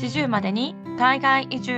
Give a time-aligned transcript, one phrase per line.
[0.00, 1.74] 四十までに海外移住。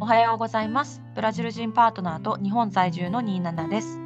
[0.00, 1.00] おはようございます。
[1.14, 4.00] ブラジル人パートナーと日本在住の27です。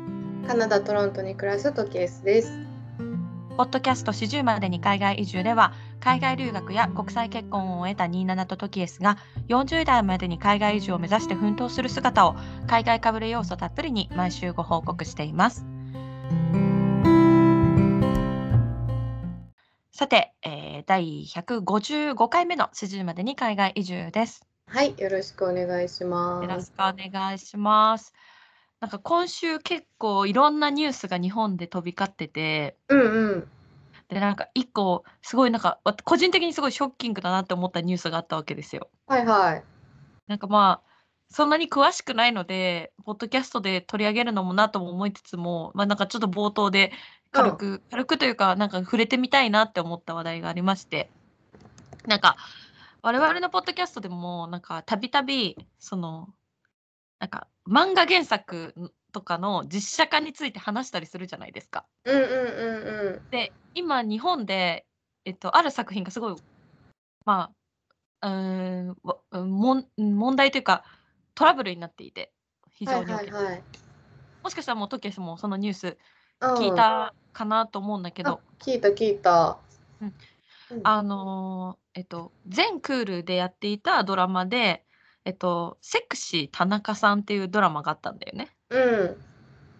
[0.46, 2.60] カナダ・トロントに暮らすトキエスです。
[3.56, 9.16] ポッドキャスト四十までに海外移住では海外留学や国際結婚を終えた27とトキエスが
[9.48, 12.36] 40代までに海外移住を目指して奮闘する姿を
[12.66, 15.64] 海外かぶれ要素たっぷりに毎週ご報告しています
[19.96, 26.70] さて、えー、第155回目の四十までに海外移住ですはい、よろしくお願いしまよろしす。
[26.72, 28.12] くお願いします
[28.80, 33.48] なんか今週結構いろんなニュースが日本で飛び交っててうんうん。
[34.08, 38.90] でなんか一個すごいなんかわ個人的にすごいショッキングだなって思ったニュースがあったわけですよ。
[39.06, 39.64] はいはい。
[40.26, 40.96] なんかまあ
[41.28, 46.92] そんなに詳しくないのでポッドキャストで取り上げるのもなとも思いつつもまあなんかちょっと冒頭で
[47.32, 51.10] 軽く、軽くというかなんか触れてみたいなって思った話題がありまして
[52.06, 52.36] なんか
[53.02, 56.28] 我々のポッドキャストでもなんかたびたびその
[57.18, 58.74] なんか漫画原作
[59.12, 61.86] とかの実写化について話したりするじゃないですか。
[62.04, 63.30] うんうんうんうん。
[63.30, 64.86] で今日本で、
[65.24, 66.36] えっと、ある作品がすごい
[67.24, 67.50] ま
[68.20, 70.84] あうーん問題というか
[71.34, 72.32] トラブルになっていて
[72.72, 73.62] 非はい常に大きい、はいはい。
[74.42, 75.96] もしかしたらもうトキエスもそのニュースうん
[76.40, 79.58] 聞いたかなと思うんだけど、あ聞いた聞いた。
[80.00, 80.14] うん
[80.70, 84.84] うんあのーえっと全クールでやっていたドラマで
[85.24, 88.50] 「えっと、セクシー田中さん」っていうドラマがあったんだよね。
[88.68, 89.16] うん。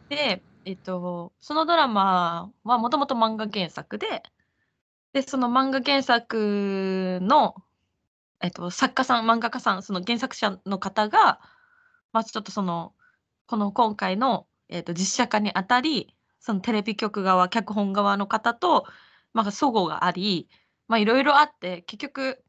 [0.09, 4.23] で、えっと、そのドラマはもともと漫画原作で、
[5.13, 7.55] で、その漫画原作の、
[8.41, 11.41] えっと、作家さん、漫画家さん、その原作者の方が、
[12.13, 12.95] まあ、ちょっとその、
[13.47, 16.16] この今回の、えっと、実写化にあたり、
[16.47, 18.87] そのテレビ局側、脚本側の方と、
[19.33, 20.49] まあ、齟齬があり、
[20.87, 22.41] まあ、いろいろあって、結局、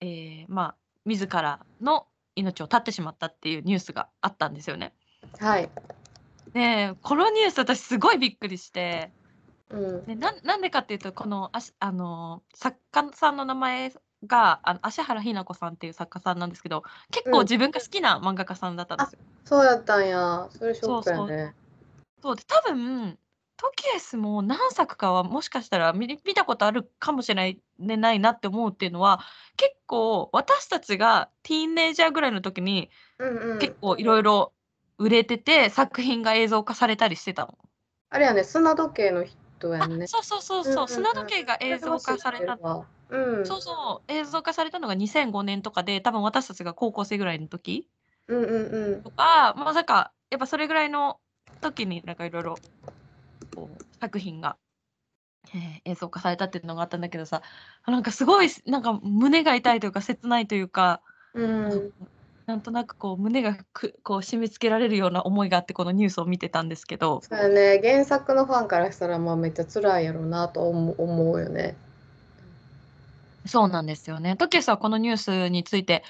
[0.00, 4.94] えーまあ、自らの命を絶ってしまったっていうニュースがあったんですよね。
[5.38, 5.68] はい。
[6.54, 9.10] でこのニュース私すごいびっくりして
[9.68, 10.04] うん。
[10.06, 13.92] でなんなんでかっていうとこのあしあの作家さんの名前
[14.26, 19.18] があの芦原ひな子さんっていう作家さんなんですけど結構うん自分が好きな漫画家さんだったんですよ。
[19.44, 20.48] そうやったんや。
[20.50, 21.54] それショックやそうね。
[22.22, 23.18] そうで多分
[23.56, 29.20] トキエスも何作かはもしかしたら見見たことあるかもしれない,、ね、ないなって思うっていうのは
[29.56, 33.58] 結構私たちがティーンネイジャーぐらいの時にうんうん。
[33.58, 34.52] 結構いろいろ
[34.98, 37.58] 売れてて作品が映像化されたりしてたの。
[38.10, 40.06] あれやね、砂時計の人やんね。
[40.06, 42.86] そうそうそうそう、うんうんうん砂時計が映像化された、た。
[43.10, 43.46] うん。
[43.46, 47.88] そうそう映像化されたのが2005年とかで多分私たちが高校生ぐらいの時
[48.28, 49.02] うんうんうん。
[49.02, 51.18] とかまさかやっぱそれぐらいの
[51.60, 52.58] 時になんかいろいろ
[53.54, 54.56] こう作品が、
[55.54, 57.42] えー映像化されたっていうのがあったんだけどさ
[57.86, 61.00] なんかすごいなんか胸が痛いというか切ないというか、
[61.34, 61.92] うん。
[62.46, 67.78] なんとなくこう胸がくこう締め付けられるような思いがあってこのニュースを見てたんですけどそうやね。
[67.82, 71.76] 原作のファンからしたらまあめっちゃ辛いやろうなと思う思うよね。
[73.44, 74.34] そうなんですよね。
[74.36, 76.04] トキエスはこのニュースについて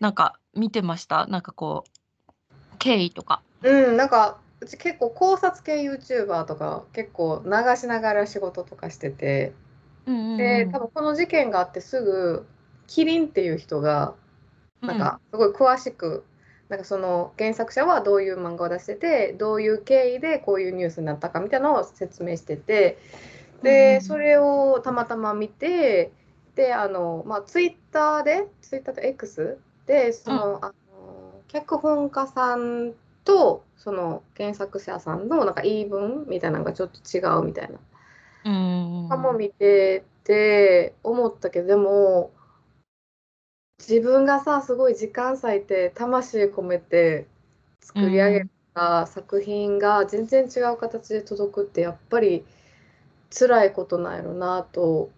[0.00, 1.28] なんか見てました？
[1.28, 1.84] なんかこ
[2.28, 2.32] う
[2.78, 3.40] 経緯とか。
[3.62, 9.52] うん、なんかうち結構考察系 YouTuber とか結構流しながら仕事とかしてて、
[10.06, 10.36] うんうんうん。
[10.38, 12.46] で、多分この事件があってすぐ、
[12.86, 14.14] キリンっていう人が、
[14.80, 16.24] なんうかすごい詳しく、
[16.68, 22.98] なんかその原作者はどういう漫画を出してて、どういう経緯でこういうニュースになったかみたいなのを説明してて、
[23.52, 26.12] うんうんで、それをたまたま見て、
[26.54, 30.74] で、あの、まあ、ツイッターで、ツイッターと X で、その、あの、
[31.48, 32.92] 脚本家さん
[33.24, 37.78] と、その原作者さんのなんか言い分みたいなのがちょっと違うみたいな。
[38.44, 38.50] う
[39.06, 42.30] んかも見てて思ったけどでも
[43.78, 47.26] 自分がさすごい時間割いて魂込めて
[47.80, 52.44] 作り上げた作品が全然違う形で届くってやっぱり
[53.30, 55.10] 辛いことなんやろなと。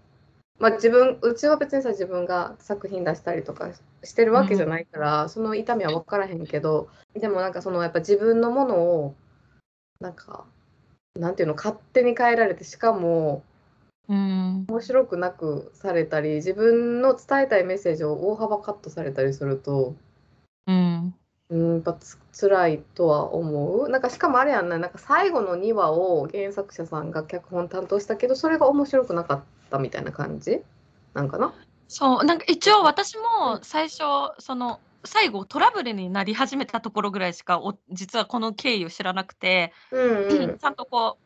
[0.58, 3.70] まあ、自分うちは別にさ自分が作品出したりとか
[4.02, 9.14] してるわけじゃないから、その痛みは分からへんけどでもなんかそのやっぱ自分のものを
[10.00, 10.46] なんか
[11.14, 13.42] なんていうの勝手に変えられてしかも
[14.08, 14.66] うん。
[14.68, 19.94] 面白くなくされたり自分の伝えたいメッセージを大幅カットされたりすると
[20.66, 21.14] うん
[21.48, 23.88] うんやっぱつ辛いとは思う。
[23.88, 24.78] なんかしかもあれやんな。
[24.78, 30.62] なんか最後の2話を原作者さんが脚本担当したけどそれが面白くなかったみたいな感じ？
[31.14, 31.54] なんかな？
[31.88, 32.24] そう。
[32.24, 34.02] なんか一応私も最初
[34.38, 40.58] その最後トラブルになり始めたところぐらいしかお実はこの経緯を知らなくて、うんうん。
[40.58, 41.22] ちゃんとこう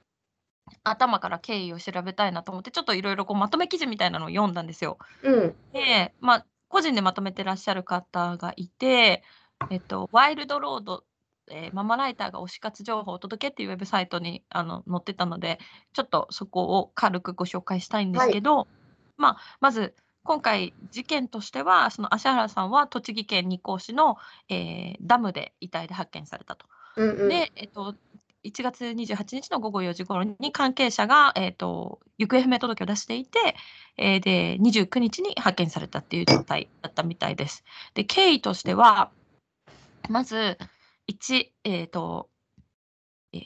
[0.85, 4.99] 頭から経緯を調べたいなと思ってちょっといろいろまとめ記事みたいなのを読んだんですよ。
[5.23, 5.57] うん。
[5.73, 9.25] で、まあ、個人でまとめてらっしゃる方がいて、
[9.71, 11.05] えっと、ワイルドロード、
[11.51, 15.59] えーママライターが推し活情報をお届けっていうウェブサイトにあの載ってたので、
[15.93, 18.69] ちょっとそこを軽くご紹介したいんですけど、
[19.17, 24.17] まあ、まず今回事件としては、その芦原さんは栃木県日光市の、
[24.49, 26.67] えーダムで遺体で発見されたと。
[26.97, 27.29] うんうん。
[27.29, 27.95] で、えっと、
[28.45, 33.57] 1月28日の午後4時頃に関係者が、えっと、行方不明届を出していて、
[33.97, 37.65] えーで、29日に発見されたっていう状態だったみたいです。
[37.95, 39.11] で、経緯としては、
[40.09, 40.59] まず、
[41.09, 42.31] 1、えっと、
[43.33, 43.43] えー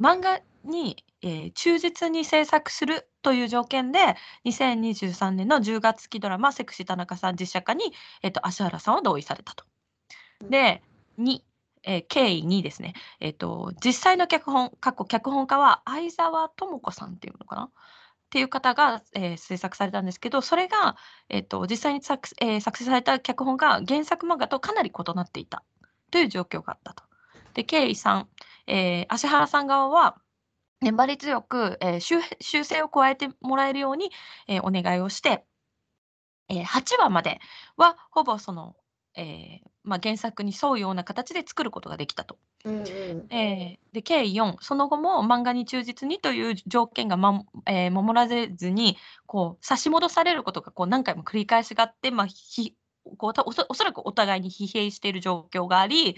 [0.00, 7.92] 漫画に、えー忠実に制作するという条件で、2023年の10月期ドラマ、セクシー田中さん実写化に、
[8.22, 9.64] えっと、芦原さんは同意されたと。
[10.48, 10.82] で、
[11.18, 11.40] 2、
[11.84, 12.94] えー経緯2ですね。
[13.20, 17.70] えっ、と、実際の脚本、過去脚本家は相沢智子さんっていうのかな？
[18.28, 20.96] っていう方が、えー制作されたんですけど、それが、
[21.30, 25.64] えっと実際に作,、えー作成された脚本が原作漫画とかなり異なっていた
[26.10, 27.04] という状況があったと。
[27.54, 28.26] で、経緯3、
[28.66, 30.16] えー芦原さん側は、
[30.82, 34.10] 粘り強く、えー修修正を加えてもらえるように、
[34.46, 35.46] えーお願いをして、
[36.50, 37.40] えー8話まで
[37.78, 38.76] はほぼその、
[39.18, 42.38] えーまあ、原作に沿うような形で作ることができたと。
[42.64, 42.84] うんうん。
[43.30, 52.76] えーで計4その後も漫画に忠実にという条件が、まえー守られずにこう差し戻されることがこう何回も繰り返しがあって、まあ、ひ
[53.16, 56.16] こうたおそおそらくお互いに疲弊している状況があり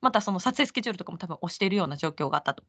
[0.00, 2.64] またその撮影スケジュールとかも多分押しているような状況があったと。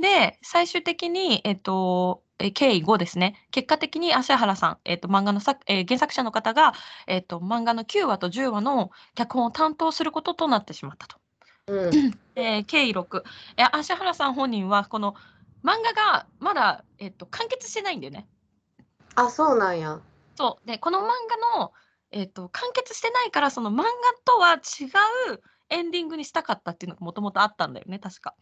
[0.00, 6.72] で最終的に、えっとえー経緯5ですね結果的に芦原さん、えっと漫画の作、えー原作者の方が、
[7.06, 11.16] えっと漫画の9話と10話の脚本を担当することとなってしまったと。
[11.66, 11.90] うん。
[12.34, 13.22] えー経緯6、
[13.58, 15.14] えー、芦原さん本人はこの
[15.62, 18.26] 漫画がまだ、えっと完結してないんだよね。
[19.14, 20.00] あ、そうなんや。
[20.36, 21.02] そうでこの漫
[21.52, 21.72] 画の、
[22.10, 23.84] えっと完結してないからその漫画
[24.24, 24.86] とは違
[25.34, 28.34] うエンディングにしたかったっていうのがもともとあったんだよね確か。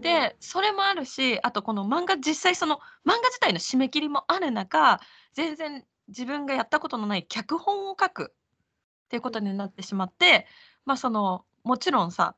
[0.00, 2.76] でそれもあるしあとこの漫画実際その
[3.06, 5.00] 漫画自体の締め切りもある中
[5.32, 10.46] 全然自分がやったことのない脚本を書くっていうことになってしまって
[10.84, 12.34] まあそのもちろんさ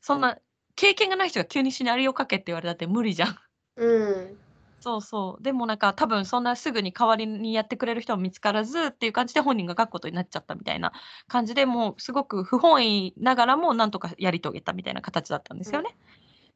[0.00, 0.38] そんな
[0.76, 3.38] 経験がない人が急にシナリオ書けって言われたって無理じゃん。
[3.76, 4.43] うん。
[4.84, 5.42] そうそう。
[5.42, 10.92] でもなんか多分そんなすぐに代わりにやってくれる人も見つからずっていう感じで本人が書くことになっちゃったみたいな
[11.26, 15.96] 感じでもうすごく不本意ながらもなんとかやり遂げたみたいな形だったんですよね。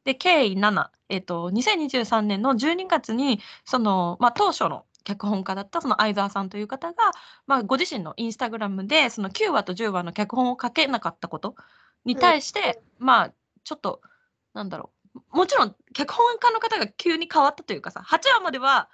[0.03, 7.11] で経緯7、えっと2023年の12月にその、まあ、当初の脚本家だったその相沢さんという方が、
[7.47, 11.55] まあ、ご自身のインスタグラムでその9話と10話の脚本を書けなかったこと
[12.05, 13.33] に対して、まあ
[13.63, 14.01] ちょっと
[14.53, 14.98] なんだろう
[15.31, 18.89] もちろん脚本家の方が急に変わったというかさ8話までは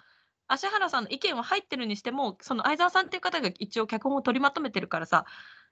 [0.48, 5.26] 芦原さんの意見は入ってるにしてもその相沢さんっていう方が一応脚本を取りまとめてるからさ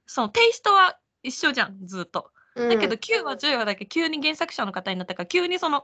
[0.07, 2.31] そのテイストは一緒じゃんずっと。
[2.55, 5.83] だけど9話10話だけ急に原作者の方になったから急にその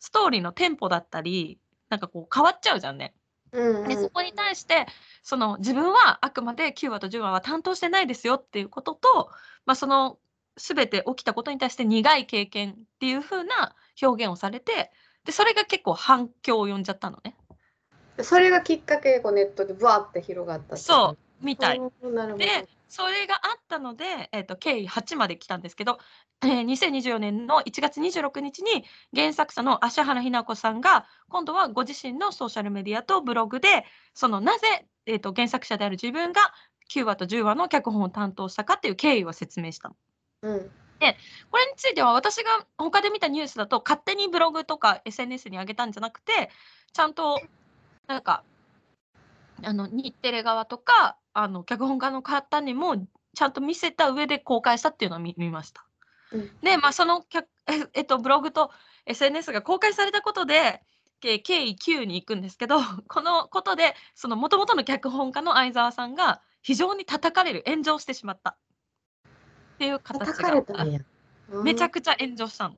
[0.00, 1.58] ストーリーのテンポだったり
[1.88, 3.14] なんかこう変わっちゃうじゃんね。
[3.52, 4.86] うん、でそこに対して
[5.22, 9.30] その自分はあくまで9話と10話は担当してないですよっていうことと、
[9.66, 10.18] まあ、その
[10.56, 14.90] 全て起きたことに対して苦い経験っていう風な表現をされて
[15.24, 17.36] でそれが結構反響を呼んじゃったのね。
[18.22, 21.80] それがきっかけでこうネットでブワーって広がったそうみたい。
[21.80, 25.98] でそれがあったので、えー、と経緯8まで来たんですけど、
[26.42, 36.40] えー2024年の1月26日に原作者の芦原ひな子さんが今度はご自身のソーシャルメディアとブログでそのなぜ、えー、と原作者である自分が
[36.92, 39.96] 9話と10話の脚本を担当したかっていう経緯を説明したの。
[40.42, 40.70] うん。
[41.50, 46.50] これについては私が他で見たニュースだと勝手にブログとか SNS に上げたんじゃなくて
[46.92, 47.40] ちゃんと
[48.06, 48.44] なんか
[49.62, 52.96] あの日テレ側とかあの脚本家の方にも
[53.34, 55.84] ちゃんと見せた上で公開したっていうのを見見ました。
[56.32, 58.70] うんでまあその脚え えっとブログと
[59.06, 60.82] SNS が公開されたことで
[61.20, 62.78] け経緯9に行くんですけど
[63.08, 68.56] このことでその元々の脚本家の相沢さんが非常に叩かれる炎上してしまった
[69.80, 70.84] っていう形叩が。
[71.64, 72.74] めちゃくくちゃ炎上したの。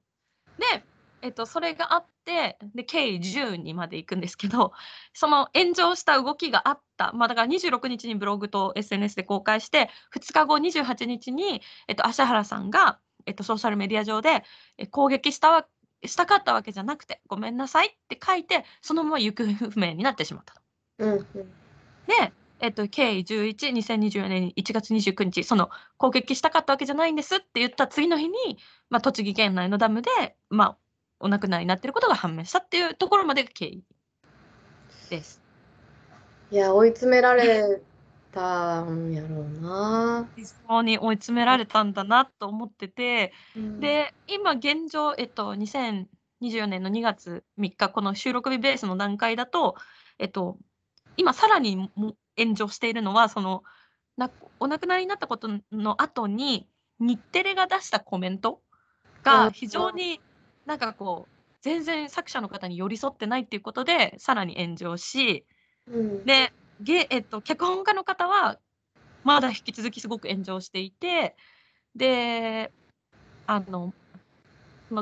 [0.56, 0.84] で、
[1.20, 4.72] えっと、それがあってで経緯10にまで行くんですけど
[5.12, 14.44] その炎上した動きがあった、まあ、だから26日にブログと SNS で公開して2日後28日に、えっと、芦原さんが、えっと、ソーシャルメディア上で
[14.78, 15.66] え攻撃したわ
[16.04, 20.60] したかったわけじゃなくてごめんなさいって書いてそのまま行方不明になってしまったと。
[20.98, 21.52] うんうん。
[22.06, 22.32] で、
[22.62, 28.34] えっと、経緯11、2024年1月29日、その攻撃したかったわけじゃないんですって言った次の日に、
[28.88, 30.78] まあ、栃木県内のダムで、まあ、
[31.18, 33.82] お亡くなりになってることが判明したっていうところまでが経緯
[35.10, 35.42] です。
[36.52, 37.80] いや追い詰められ
[38.30, 40.28] たんやろうな。
[40.36, 49.74] 非常に追い詰められたんだなと思ってて、うん、で今現状、えっと、2024年の2月3日この収録日ベースの段階だと、
[50.18, 50.58] えっと、
[51.16, 53.62] 今さらにも炎上しているのはその
[54.16, 56.66] なお亡くなりになったことの後に
[56.98, 58.60] 日テレが出したコメント
[59.22, 60.20] が非常に
[60.66, 65.44] なんかこう全然作者の方に寄り添ってないっていうことでさらに炎上し
[65.86, 68.58] うん、で、げえっと、脚本家の方は
[69.24, 71.36] まだ引き続きすごく炎上していて
[71.94, 72.72] で
[73.46, 73.92] あの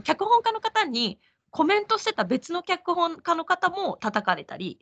[0.02, 1.18] 脚本家の方に
[1.50, 4.78] コメントしてた別の脚本家の方も叩かれたり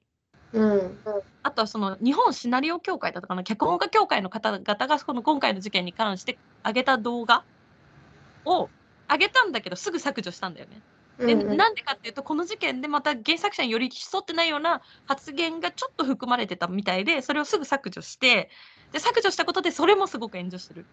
[0.53, 0.99] うん。
[1.43, 7.45] あとはその日本シナリオ協会だったかな脚本家協会の方々がこの今回の事件に関して上げた動画
[8.45, 8.69] を
[9.11, 10.81] 上げたんだけどすぐ削除したんだよね。
[11.19, 11.57] でうん。
[11.57, 18.51] なんでかっていうとこの事件でまた原作者により沿ってないような発言がちょっと含まれてたみたいでそれをすぐ削除して
[18.93, 20.87] で削除したことでそれもすごく炎上してる。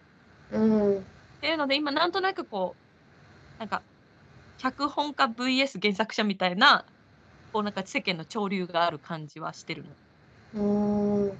[0.52, 0.98] うん。
[0.98, 1.02] っ
[1.40, 2.74] ていうので今なんとなくこ
[3.56, 3.82] うなんか
[4.58, 6.84] 脚本家 VS 原作者みたいな
[7.56, 9.88] こうなんか世間の潮流がある感じはしてるの。
[10.54, 11.38] うーん。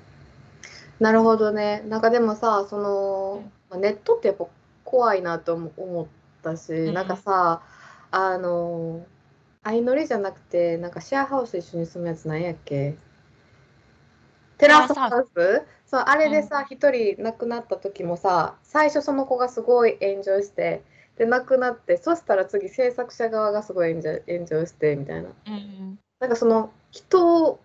[0.99, 1.83] なるほどね。
[1.89, 4.47] なんかでもさ、その、まあネットってやっぱ
[4.85, 6.07] 怖いなと思思っ
[6.43, 6.95] たし、ん。
[6.95, 7.63] なんかさ、
[8.11, 9.05] あの、
[9.63, 12.97] 相乗りじゃなくて、なんかシェアハウス一緒に住むやつなんやっけ？
[14.59, 15.63] テラスハウス？
[15.87, 20.83] そう、あれでさ、一人亡くなった時もさ、最初その子がすごい炎上して、
[21.17, 25.31] で、亡くなって、そしたら次制作者側がすごい炎上炎上して、みたいな。
[25.47, 27.61] うんなんかその人を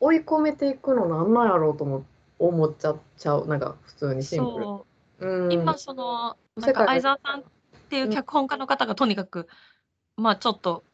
[0.00, 2.04] 追い込めていくのなんなんやろうと思
[2.38, 3.46] 思っちゃっちゃう。
[3.48, 4.64] なんか普通にシンプル。
[4.64, 4.86] そ
[5.20, 5.26] う。
[5.26, 7.42] うん、今そのなんか相沢さんっ
[7.90, 9.48] ていう脚本家の方がとにかく、
[10.16, 10.84] まあちょっと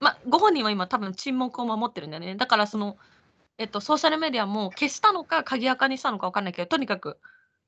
[0.00, 2.34] まあご本人は今多分沈黙を守ってるんだよね。
[2.34, 2.96] だからその
[3.58, 7.18] えっとソーシャルメディアも消したのか鍵垢にしたのか分かんないけどとにかく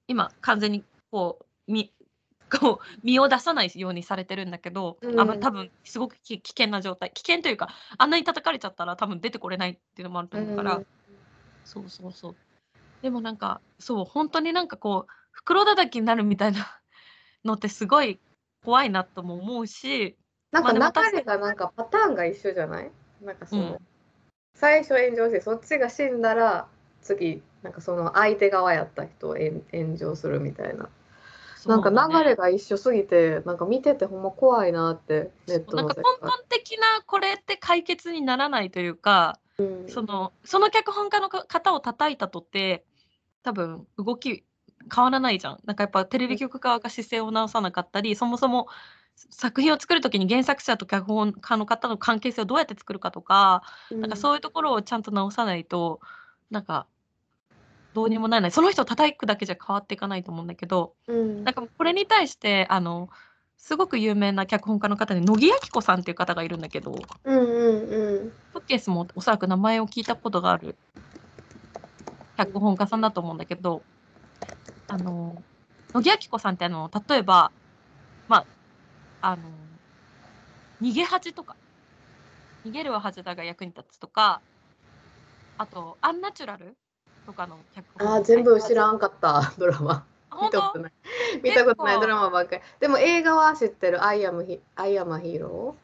[0.09, 0.83] 今完全に
[1.13, 1.93] こうみ
[2.51, 5.21] こう身を出さないようにされてるんだけど、うん。
[5.21, 7.13] あま多分すごくき危険な状態。
[7.15, 10.87] 危険というかあんなに叩かれちゃったら多分出てこれないっていうのもあると思うから、うん。
[11.65, 12.37] そうそうそう。
[13.03, 16.81] でもなんか、そう、本当になんかこう、袋叩きになるみたいな
[17.45, 18.21] のってすごい
[18.63, 20.19] 怖いなとも思うし、
[20.53, 22.91] なんか流れがなんかパターンが一緒じゃない？
[23.23, 23.79] なんかその、うん。
[24.55, 26.67] 最初炎上してそっちが死んだら
[27.01, 30.91] 次なんかその相手側やった人を炎炎上するみたいな。
[31.67, 39.89] なんか流れが一緒すぎてなんか見ててほんま怖いなってネットなんか根本的なこれって解決にならないというか、うん。
[39.89, 42.85] そのその脚本家のか方を叩いたとって
[43.43, 44.45] 多分動き
[44.95, 45.59] 変わらないじゃん。
[45.65, 48.69] なんかやっぱテレビ局側が姿勢を直さなかったり、そもそも
[49.15, 56.01] 作品を作る時に原作者と脚本家の方の関係性をどうやって作るかとか、なんかそういうところをちゃんと直さないと、
[56.51, 56.87] なんか、
[57.93, 58.51] どうにもならない。
[58.53, 63.09] その人を叩くだけじゃ変わっていかないと思うんだけど、うんなんかこれに対して、あの、
[63.57, 66.93] すごく有名な脚本家の方で、乃木明子さんっていう方がいるんだけど、
[67.25, 70.77] うんうんうんフッケースもおそらく名前を聞いたことがある
[72.37, 73.83] 脚本家さんだと思うんだけど、
[74.89, 75.45] あの、
[75.95, 77.53] 乃木明子さんってあの、例えば、
[78.29, 78.47] まあ、
[79.33, 79.43] あの、
[80.81, 81.57] 逃げ恥とか、
[82.65, 84.41] 逃げるは恥だが役に立つとか、
[85.59, 86.77] あと、アンナチュラル
[87.31, 90.05] とかの脚本あー全部知らんかった ドラマ。
[90.43, 90.93] 見たことない。
[91.43, 92.63] 見たことないドラマばっかり。
[92.81, 95.77] でも映画は知ってる「アイアムヒアイアムアヒーロー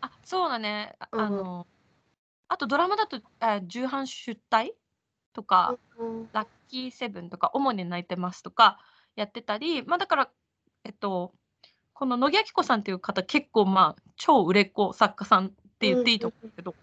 [0.00, 0.96] あそうだね。
[0.98, 1.20] あうん。
[1.20, 1.66] あの、
[2.48, 4.72] あとドラマだと、あ重版出来
[5.32, 8.80] とか、ー」ラッキーセブンとか、主に泣いてますとか
[9.14, 10.30] やってたり、まあだから、
[10.84, 11.32] えっと、
[11.92, 15.48] この乃木明子さんっていう方、結構まあ、超売れっ子作家さんっ
[15.78, 16.74] て言っていいと思うけど、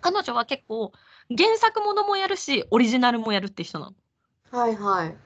[0.00, 0.92] 彼女は結構、
[1.36, 3.94] 原作ものもやるし、オリジナルもやるって人なの。
[4.50, 5.16] はいはい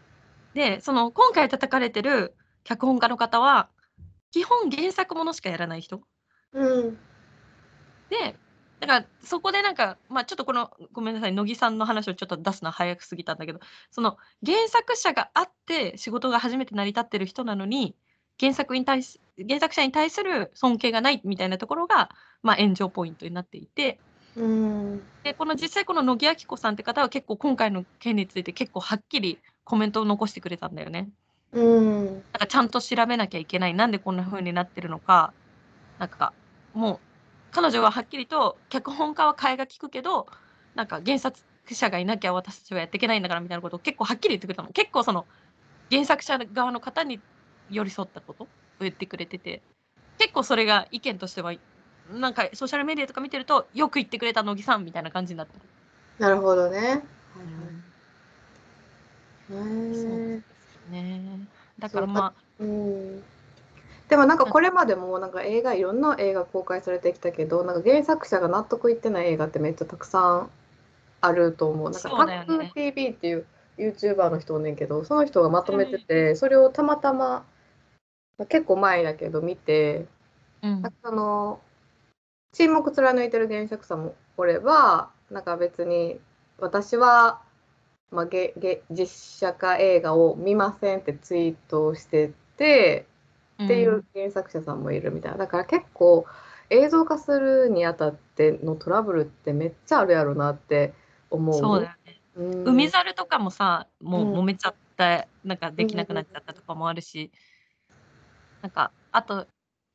[0.54, 3.70] で、その、今回叩かれてる脚本家の方は、
[4.30, 6.02] 基本原作ものしかやらない人。
[6.52, 6.98] うん
[8.10, 8.36] で、
[8.82, 13.60] だからそこでなんか、まあ、ちょっとこのごめんなさい乃木さんの話をちょっと出すのは早くすぎたんだけど
[13.92, 17.94] その原作者があって仕事が初めて成り立ってる人なのに
[18.40, 22.10] 原作に対し原作者に対する尊敬がないみたいなところが、
[22.42, 24.00] まあ、炎上ポイントになっていて
[24.36, 31.10] うんでこの実際この乃木明子さんって方は結構今回の件について結構はっきりコメントを残してくれたんだよね。
[31.52, 33.74] うんなんかちゃんと調べなきゃいけない。
[33.74, 35.32] なんでこんな風になってるのか。
[35.98, 36.32] なんか、
[36.72, 36.98] もう、
[37.52, 40.26] 彼女ははっきりと、脚本家は替えが利くけど、
[40.74, 41.38] なんか原作
[41.70, 44.70] 者がいなきゃ私たちはやっていけないんだからみたいなことを結構はっきり言ってくれたの。
[44.70, 45.26] 結構その、
[45.90, 47.20] 原作者側の方に
[47.70, 48.48] 寄り添ったことを
[48.80, 49.62] 言ってくれてて、
[50.18, 51.52] 結構それが意見としては
[52.10, 55.60] なんかソーシャルメディアとか見てるとよく言ってくれた乃木さんみたいな感じになってる。
[56.18, 57.02] なるほどね。
[57.36, 57.84] うん
[59.50, 61.48] へそうえですね。
[61.78, 63.22] だからまあうん
[64.08, 70.50] でもなんかこれまでもなんか映画いろんな映画公開されてきたけどなんか原作者が納得いってない映画ってめっちゃたくさん
[71.20, 71.84] あると思う。
[71.84, 73.46] なんかそうだよねタック TV っていう
[73.78, 77.44] YouTuber の人おんねんけどその人がまとめててそれをたまたま
[78.38, 80.06] まあ結構前だけど見て
[80.62, 81.60] うんなんかその
[82.52, 86.20] 沈黙貫いてる原作者もおればなんか別に
[86.58, 87.40] 私は、
[88.10, 89.06] まあ、げげ実
[89.40, 93.06] 写化映画を見ませんってツイートをしてて
[93.64, 95.38] っていう原作者さんもいるみたいな。
[95.38, 96.26] だから結構
[96.70, 100.94] 映像化するにあたってのトラブルってめっちゃあるやろなって
[101.30, 101.58] 思う。
[101.58, 102.20] そうだよね。
[102.36, 102.68] うん。
[102.68, 104.38] 海猿とかもさもううん。
[104.40, 107.30] 揉めちゃって、なんかできなくなっちゃったとかもあるし、
[108.62, 109.46] なんかあと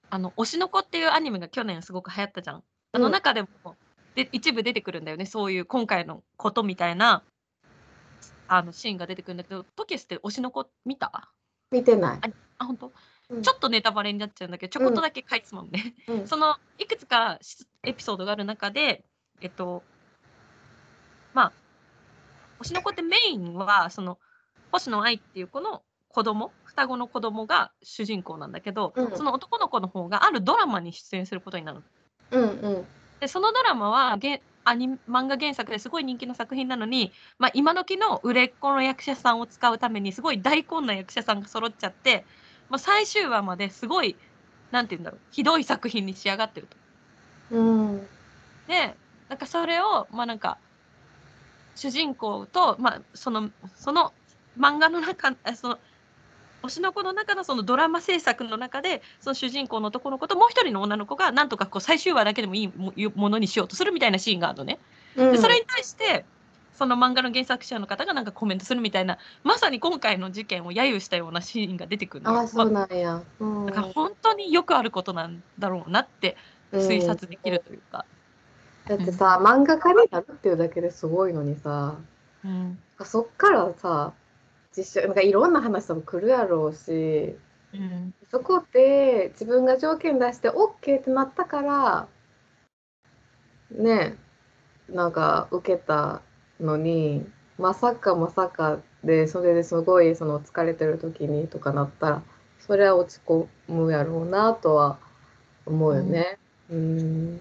[0.10, 2.64] あの「推しの子」っていうアニメが去年すごく流行ったじゃん。
[2.94, 3.12] あのうん。
[3.12, 3.50] 中でも、
[4.16, 5.26] で一部出てくるんだよね。
[5.26, 7.24] そういう今回のことみたいな
[8.48, 11.30] あのシーンが出てくるんだけどトキスって推しの子見た？
[11.72, 12.20] 見てない。
[12.60, 12.94] あ本当、
[13.30, 13.42] うん。
[13.42, 15.94] ちょっとネタバレになっちゃうんだけどちょこっとだけ書いてもんね。
[16.08, 16.28] うん。
[16.28, 19.04] そのいくつかしエピソードがある中で、
[19.42, 19.84] えっと、
[21.34, 21.52] まあ、
[22.60, 24.18] 推しの子ってメインは、その、
[24.72, 31.84] 星野愛っていう子の子供、双子の子供が主人公なんだけど、うんその男の子の方があるドラマに出演することになるの。
[32.40, 32.86] うんうん
[33.20, 42.26] で、そのドラマはげアニ漫画原作ですごい人気の作品なのに、まあ、今時の売れっ子の役者さんを使うためにすごい大根な役者さんが揃っちゃって、
[42.70, 44.16] まあ、最終話まですごい
[44.70, 46.68] なんて言うんだろうひどい作品に仕上がってる
[47.50, 47.58] と。
[47.58, 48.08] うん
[48.68, 48.96] で
[49.30, 50.60] なんかそれをまあなんか
[51.76, 54.14] 主人公と、まあ、そのその
[54.60, 55.80] 漫画の中あその
[56.64, 64.80] 推しの子の中のそのドラマ制作の中でその主人公の男の子ともう一人の女の子がなんとかこう最終話だけでもいいもものにしようとするみたいなシーンがあるのね。
[65.16, 65.32] うん。
[65.32, 66.26] でそれに対して
[66.74, 72.40] その漫画の原作者の方がなんかコメントするみたいなまさに今回の事件を揶揄したようなシーンが出てくるのよ。
[72.40, 73.22] ああそうまあなんや。
[73.40, 73.66] うん。
[73.66, 76.38] だから本当によくあることなんだろうなって
[76.72, 78.06] 推察できるというか。
[78.88, 81.96] だってさ、漫画家になるっていうだけですごいのにさ、
[82.46, 82.80] うん。
[83.04, 84.14] そっからさ、
[84.78, 87.36] 実写、なんかいろんな話も来るやろうし、
[87.74, 92.08] うんそこで自分が条件出して OK ってなったから、
[93.72, 94.18] ね
[94.90, 96.22] え、なんか受けた
[96.60, 97.26] のに、
[97.58, 102.22] まさかまさかで、それですごいその疲れてる時にとかなったら、
[102.60, 104.98] それは落ち込むやろうなとは
[105.66, 106.38] 思うよね。
[106.70, 107.38] うん。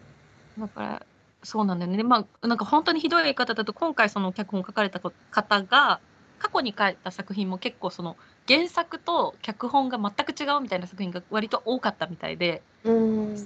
[0.58, 1.06] だから
[1.42, 1.96] そうなんだよね。
[1.96, 6.00] でまあなんか本当にひどい言い方だと今回その脚本を書かれた方が
[6.38, 13.36] 過去に書いた作品も結構その原作と脚本が全く違うみたいな作品が割と多かったみたいで、うん。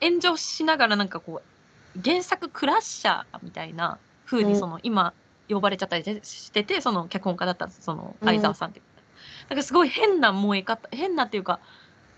[0.00, 5.12] 炎上しながらなんかこう原作クラッシャーみたいな風うんにその、今
[5.48, 8.80] 呼ばれちゃったりしててその脚本家だったそのうん相沢さんって。
[9.48, 11.60] だからすごい変な燃え方変なっていうか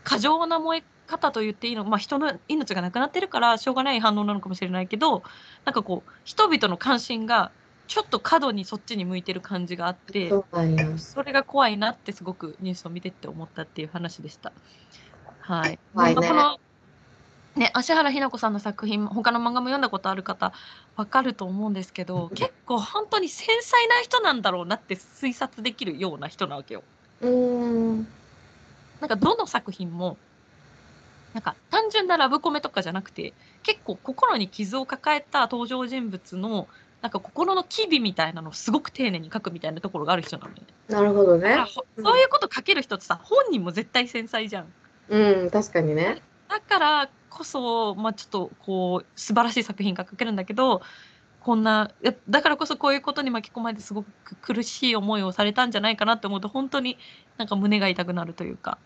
[0.04, 5.22] 過剰な燃え方と言っていいのまあ人の命がなくなってるからしょうがない反応なのかもしれないけど
[5.64, 7.50] なんかこう人々の関心が
[7.90, 10.32] ちょっと過度にそっちに向いてる感じがあって
[10.96, 14.52] それが怖いなってすごくニュースを見てって思ったっていう話でした。
[15.40, 15.78] はい。
[15.92, 16.60] 怖いねまあこの
[17.56, 20.52] ね、芦原日奈子さんの作品他の漫画も読んだことある方
[20.94, 26.84] わかると思うんですけど結構本当に繊細な人なんだろうなって推察できるような人なわけよ。
[27.20, 28.06] うん。
[29.00, 30.16] なんかどの作品も
[31.34, 36.68] なんか単純なラブコメとかじゃなくて結構心に傷を抱えた登場人物の
[37.02, 40.62] なんか心の機微みたいなのをすごく丁寧に書くみたいなところがある人なのね。
[40.88, 41.84] なるほどねそ
[42.16, 44.66] ういうこと書ける人ってさ本人も絶対繊細じゃん。
[45.08, 46.20] うん、確かにね。
[46.48, 50.82] だからこそ、まあ、ちょっとこう素晴らしい作品が書けるんだけど
[51.40, 51.90] こんな
[52.28, 56.98] だからこそこういうことに巻き込まれてすごく苦しい思いをされたんじゃないかなって思うと本当に
[57.38, 58.78] なんか胸が痛くなるというか。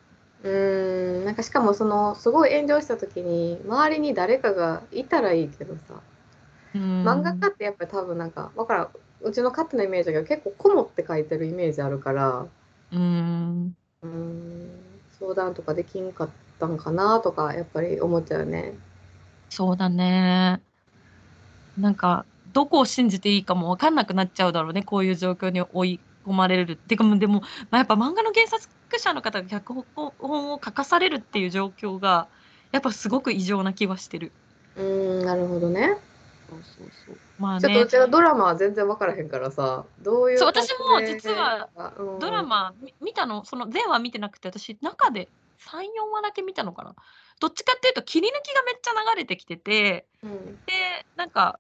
[0.44, 5.94] うん、なんかしかもそのすごい炎上した時に周りに誰かがいたらいいけどさ、
[6.74, 8.88] 漫漫画家ってやっぱり多分なんかわからん
[9.22, 12.46] うちの勝手なイメージだけど結構こもって書いてるイメージあるから、
[12.92, 14.70] うんうん、
[15.18, 16.28] 相談とかできんかっ
[16.60, 18.74] たんかなとかやっぱり思っちゃうよね。
[19.48, 20.60] そうだね。
[21.78, 26.72] なんか、どこを信じていいかも分かんなくなっちゃうだろうね、こういう状況に追い込まれる。
[26.72, 30.12] ってか、でも、まあ、やっぱ漫画の原作者の方が脚本
[30.52, 32.28] を書かされるっていう状況が、
[32.72, 34.32] やっぱすごく異常な気はしてる。
[34.76, 35.96] うん、なるほどね。
[36.48, 37.16] そうそうそう。
[37.38, 45.28] まあねちょっとうち、はドラマは全然分からへんからさ、どういうそう私もで実は、うんドラマみ見たの、その全話見てなくて、私、中で
[45.61, 46.94] 3、4話だけ見たのかな。
[47.40, 50.30] どっちかっていうと切り抜きがめっちゃ流れてきててうん
[50.66, 50.72] で
[51.16, 51.59] なんか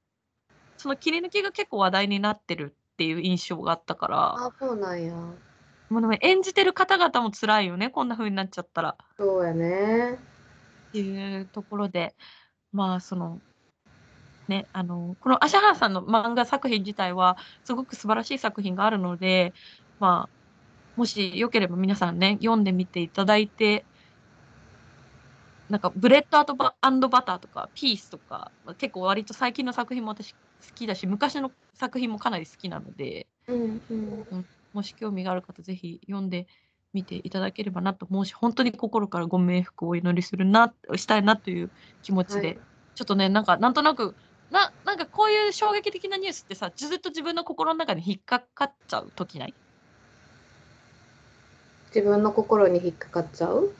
[0.76, 5.14] その切り抜きが結構話題になってるっていう印象があったからあ、そうなんや。
[5.14, 10.18] もうでも演じてる方々も辛いよねこんな風になっちゃったらそうやね。
[10.88, 12.14] っていうところで
[12.72, 13.40] まあその
[14.48, 19.52] ねあのこの芦原さんの漫画作品自体はすごく素晴らしい作品があるので
[20.00, 23.84] まあもしよければ皆さんね読んでみていただいて
[25.68, 26.38] なんかブレッド
[26.80, 30.38] アンドバターとかピースとか結構割と最近の作品も私好
[30.74, 34.46] きだし昔の作品もかなり好きなのでうんうん。
[34.72, 36.46] もし興味がある方ぜひ読んで
[36.92, 41.70] みていただければなと思うし本当に心からご冥福をお祈りするなしたいなという
[42.02, 42.58] 気持ちで、はい
[42.94, 44.14] ちょっとねなんかなんとなく
[44.54, 49.54] ななんかこういう衝撃的なニュースってさずっと自分の心の中に引っかかっちゃう時ない？
[51.94, 53.72] 自分の心に引っかかっちゃう？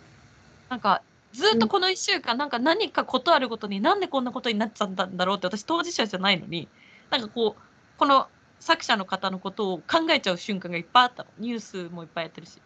[0.69, 1.01] なんか
[1.33, 6.69] ずっとこの1週間、なんか何かことあるごとになんでこんなことになっちゃったんだろうって私当事者じゃないのに
[7.11, 7.63] なんかこう
[7.99, 8.29] この
[8.61, 11.31] 作者の方のことを考えちゃう瞬間がいっぱいあったの。
[11.39, 12.61] ニュースもいっぱいやってるし。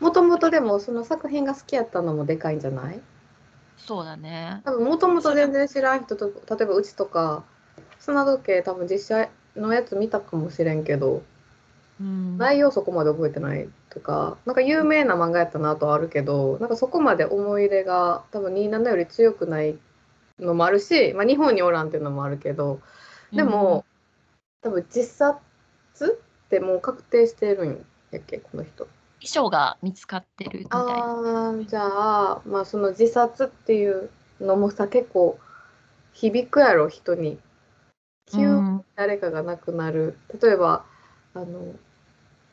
[0.00, 3.00] もともとでもその作品が好きやったのもでかいんじゃない？
[3.78, 4.62] そうだね。
[4.64, 7.44] 多分もともと全然知らん人と例えばうちとか
[7.98, 11.22] 砂時計多分実写のやつ見たかもしれんけど
[12.00, 12.38] うん。
[12.38, 19.78] 内容そこまで覚えてないとかなんか有名な漫画やったなとはあるけどなんかそこまで思い入れが多分27より強くない
[20.38, 22.80] のもあるし、まあ、日本におらんっていうのもあるけど
[23.34, 23.86] でも、
[24.60, 25.38] 多分自殺
[26.04, 28.86] ってもう確定してるんやっけこの人。
[29.22, 30.84] 衣装が見つかってるみたい。
[30.84, 30.84] な。
[30.86, 35.38] ああじゃあまあその自殺っていうのもさ結構
[36.12, 37.38] 響くやろ人に。
[38.26, 38.84] 急にうん。
[38.96, 40.16] 誰かが亡くなる。
[40.40, 40.84] 例えば
[41.34, 41.74] あの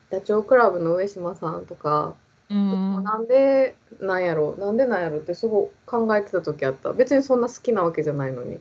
[0.10, 2.16] ダチョウ倶楽部の上島さんとか、
[2.50, 3.04] うん。
[3.04, 6.94] なんでなんやろなんでなんやろってすごい考えてた時あった。
[6.94, 8.60] 別にそんな好きなわけじゃないのに。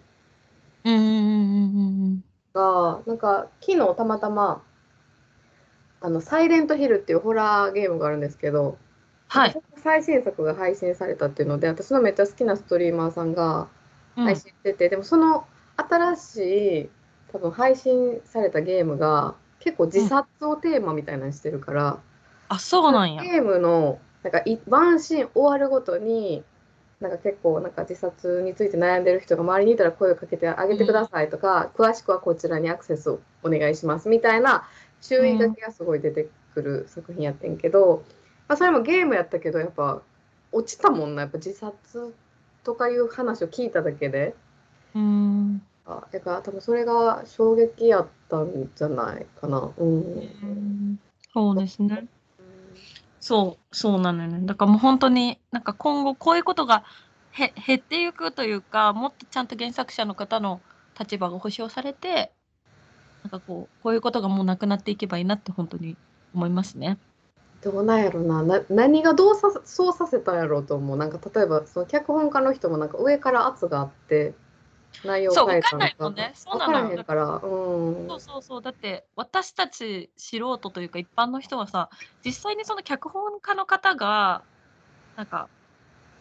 [0.85, 2.25] うんうんうん。
[2.55, 4.62] がなんか昨日たまたま
[6.01, 8.79] あの「サイレントヒル」っていうホラーゲームがあるんですけど、
[9.29, 9.63] はい。
[9.83, 13.69] 最新作が配信されたっていうので私のめっちゃ好きなストリーマーさんが
[14.17, 16.37] うん配信してて、でもその新し
[16.85, 16.91] い
[17.33, 21.99] 多分配信されたゲームが結構自殺をテーマみたいなのにしてるから、
[22.49, 23.23] あ、そうなんや。
[23.23, 26.43] ゲームのなんかいワンシーン終わるごとに
[27.01, 34.67] なんか結構なんか自殺について悩んでる人が周りにいたら声をかけてあげてくださいとか、詳しくはこちらにアクセスをお願いしますみたいな
[35.01, 38.05] 注意書きがすごい出てくる作品やってんけど、
[38.49, 40.03] まあ、それもゲームやったけどやっぱ
[40.53, 42.15] 落ちたもんなやっぱ自殺
[42.65, 44.35] とかいう話を聞いただけで。
[44.95, 45.63] うん。
[45.87, 49.73] あだから多分それが衝撃やったんじゃないかな。
[49.77, 50.01] うん。
[50.03, 51.01] うん
[51.33, 52.07] そうですね。
[53.21, 54.47] そう、そうなのよね。
[54.47, 56.85] だからもう本当に、なんか今後こういうことが
[57.33, 60.61] へ減っていくというか、もっとちゃんと原作者の方の
[60.99, 62.33] 立場が保障されて、
[63.25, 65.97] なんかこう、こういうことがもうなくなっていけばいいなって本当に
[66.35, 66.99] 思いますね。
[67.63, 70.97] どうなんやろなな何がどうさそうさせたんやろうと思う。
[70.97, 74.35] なんか例えばその脚本家の人もなんか上から圧があって
[75.05, 76.33] 内容変えたのわかんないもんね。
[76.35, 77.25] そう分なのからへんから。
[77.25, 78.09] うん。
[78.09, 78.63] そうそうそう。
[78.63, 81.91] だって私たち素人というか一般の人はさ、
[82.25, 84.43] 実際にその脚本家の方が、
[85.17, 85.49] なんか、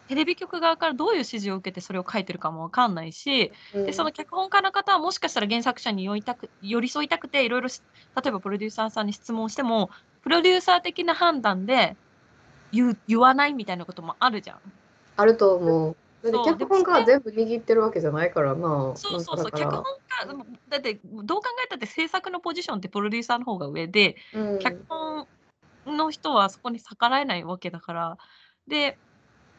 [0.08, 3.86] テレビ局側からどういう指示を受けてそれを書いてるかもわかんないし、うん。
[3.86, 7.82] でその脚本家の方はもしかしたら原作者に寄りたく寄り添いたくていろいろし
[8.16, 9.90] 例えばプロデューサーさんに質問しても
[10.22, 11.94] プロデューサー的な判断で
[12.72, 14.58] 言う言わないみたいなこともあるじゃん。
[15.16, 15.96] あると思う。
[16.22, 19.50] だって脚本家は全部握ってるわけじゃないからなそうそうそう。
[19.52, 20.26] 脚本家
[20.68, 24.58] だってどう考えたって制作のポジションってプロデューサーの方が上でうん。
[24.58, 25.26] 脚本
[25.86, 28.18] の人はそこに逆らえないわけだから。
[28.66, 28.98] で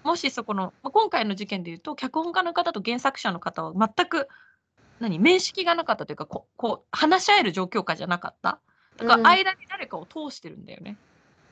[0.03, 4.27] もしそこのまあ今回の事件でいうと脚本家の方と原作者の方は全く
[4.99, 8.59] 何面識がなかったというかここう話し合える状況下じゃなかった。
[8.97, 9.23] だかうん。
[9.23, 10.97] ら間に誰かを通してるんだよね、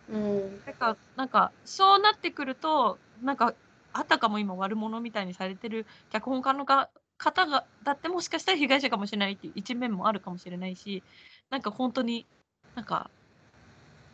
[0.10, 0.65] うん。
[0.65, 3.53] だからなんかそうなってくるとなんか
[3.93, 11.03] あたかも今悪者みたいにされてる脚本家のが方がだってもしかしたら被害者かもしれないっていう一面もあるかもしれないし
[11.49, 12.27] なんか本当に
[12.75, 13.10] なんか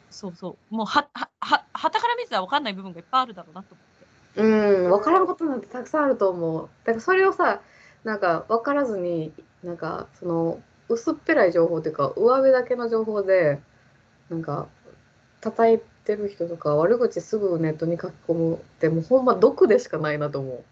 [0.10, 3.92] そうそうもうははは旗から見てたら分かんない部分がいっぱいあるだろうなと思って。
[4.36, 6.69] うん、分からんことなんてたくさんあると思う。
[6.86, 7.62] だからそれをさ、
[8.04, 13.60] なんか分からずに、なんかその薄っぺらい情報っていうか、上辺だけの情報で、
[14.30, 14.67] なんか
[15.41, 20.63] 叩いてる人とか悪口すぐネットに書き込むって、もうほんま毒でしかないなと思う。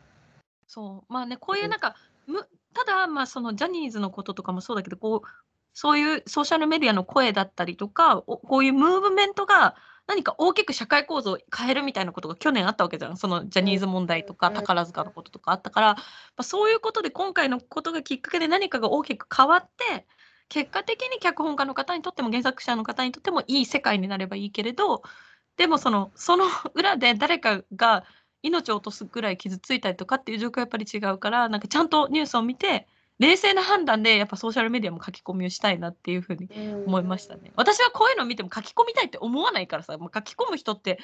[0.68, 1.96] そうまあねこういうなんか、
[2.28, 5.28] むただまあそのジャニーズのこととかもそうだけどこう
[5.74, 9.76] そういうソーシャルメディアの声だったりとかこういうムーブメントが
[10.12, 13.16] 何か大きく社会構造を変えるみたいなことが去年あったわけじゃん。
[13.16, 16.02] そのジャニーズ問題とかうん宝塚のこととかあったから、ま
[16.36, 20.06] あ、そういうことで今回のことがきっかけで何かが大きく変わって、
[20.50, 25.02] 結果的に脚本家の方にとっても原作者の方にとってもいい世界になればいいけれど、
[25.56, 28.04] でもそのその裏で誰かが
[28.44, 32.86] 命を落とすぐらい傷ついたりとかっていう状況はやっぱり違うから、なんかちゃんとニュースを見て、
[33.22, 36.50] 冷静な判断でやっぱソーシャルメディアも書き込みをしたいなっていうふうに
[36.88, 37.52] 思いましたね。
[37.56, 40.98] 私はこういうのを見ても書き込みたいって思わないからさ、まあ、書き込む人って、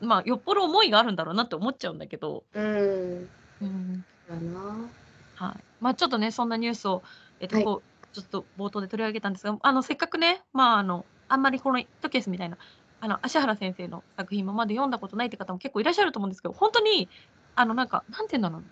[0.00, 3.28] まあ、よっぽど思いがあるんだろうなって思っちゃうんだけど、うん。
[3.60, 4.88] うんだな。
[5.34, 7.02] はいまあ、ちょっとね、そんなニュースを、
[7.40, 12.58] えっとはいこうちょっと冒頭で取り上げたんですが、あのせっかくね、まあ、あのあんまりこのイットケースみたいな、
[13.00, 17.08] あの芦原先生の作品今まで読んだことないって方も結構いらっしゃると思うんですけど、本当に、
[17.54, 18.64] あのなんか、なんていうんだろう、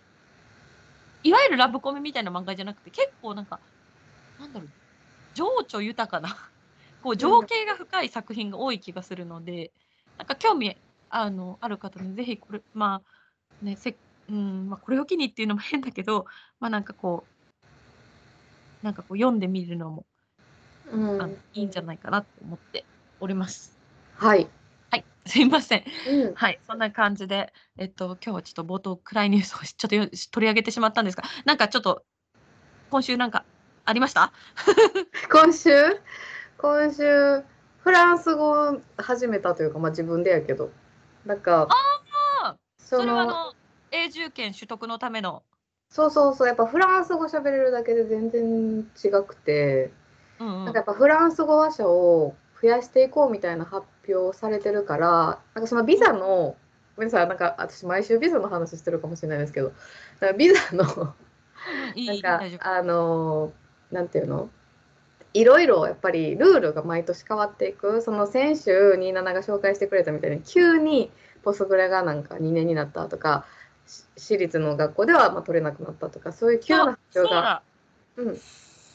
[1.23, 3.61] いわゆるラブコメみたいな漫画じゃなくて、結構なんか、
[4.39, 4.69] なんだろう、
[5.35, 6.37] 情緒豊かな、
[7.03, 9.73] こう情景が深い作品が多い気がするので、
[10.17, 10.77] なんか興味
[11.09, 13.97] あのある方にぜひこれ、まあねせ
[14.29, 16.27] うんまあ、これを機にっていうのも変だけど、
[16.61, 17.25] まあ、なんかこ
[18.83, 20.07] う、なんかこう読んでみるのも
[20.93, 22.85] うんいいんじゃないかなと思って
[23.21, 23.77] おります。
[24.17, 24.49] はい。
[25.25, 25.85] はい、すいません。
[26.09, 26.35] うん。
[26.35, 32.05] はい、そんな感じで、えっと、今日はちょっと冒頭暗いニュースをちょっとよ取り上げてしまったんですが、なんかちょっと
[32.91, 33.45] 今週なんか
[33.85, 34.33] ありました？
[35.31, 35.71] 今週？
[36.59, 37.43] 今週
[37.79, 40.71] フランス語を始めたというか、まあ自分でやけど。
[41.25, 43.55] なんか、あそそれはあの、の
[43.91, 45.43] 永住権取得のための、
[45.91, 49.93] そうそうそう、やっぱフランス語喋れるだけで全然違くて、
[50.39, 50.65] うんうん。
[50.65, 56.57] なんかやっぱフランス語話者を増やしていこうみたいな発表されてるから、なんかそのビザの、
[56.97, 59.73] ごめんなさい、なんか私毎週ビザの話してるかもしれないですけど、
[60.21, 61.15] なんかビザの、
[61.97, 64.49] なんかあのーなんていうの？
[65.33, 68.03] いろいろやっぱりルールが毎年変わっていく。
[68.03, 71.11] その先週27が紹介してくれたみたいに急に
[71.43, 73.45] ポスグレがなんか2年になったとか
[73.87, 77.63] し私立の学校ではまあ取れなくなったとかそういう急な発表が。
[78.17, 78.39] うん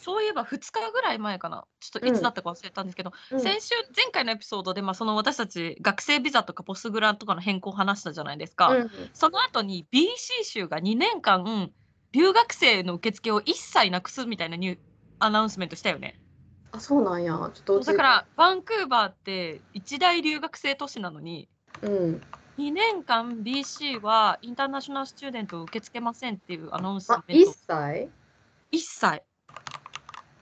[0.05, 3.39] そういえば2日ぐらい前かな、ちょっといつだったか忘れたんですけど、うん。
[3.39, 8.67] 先週、前回のエピソードで、まあ、その私たち学生ビザとかポスグラとかの変更を話したじゃないですか。
[8.67, 8.91] うん。
[9.15, 11.71] その後に BC 州が2年間、
[12.11, 14.77] 留学生の受付を一切なくすみたいなニュー
[15.17, 16.21] アナウンスメントしたよね。
[16.71, 17.33] あそうなんや。
[17.33, 21.49] ちょっとだから、バンクーバーって一大留学生都市なのに、
[21.81, 22.21] うん。
[22.59, 27.51] 2年間 BC はインターナショナルスチューデントを受け付けませんっていうアナウンスメント。
[27.51, 28.09] 切？
[28.71, 29.23] 一切。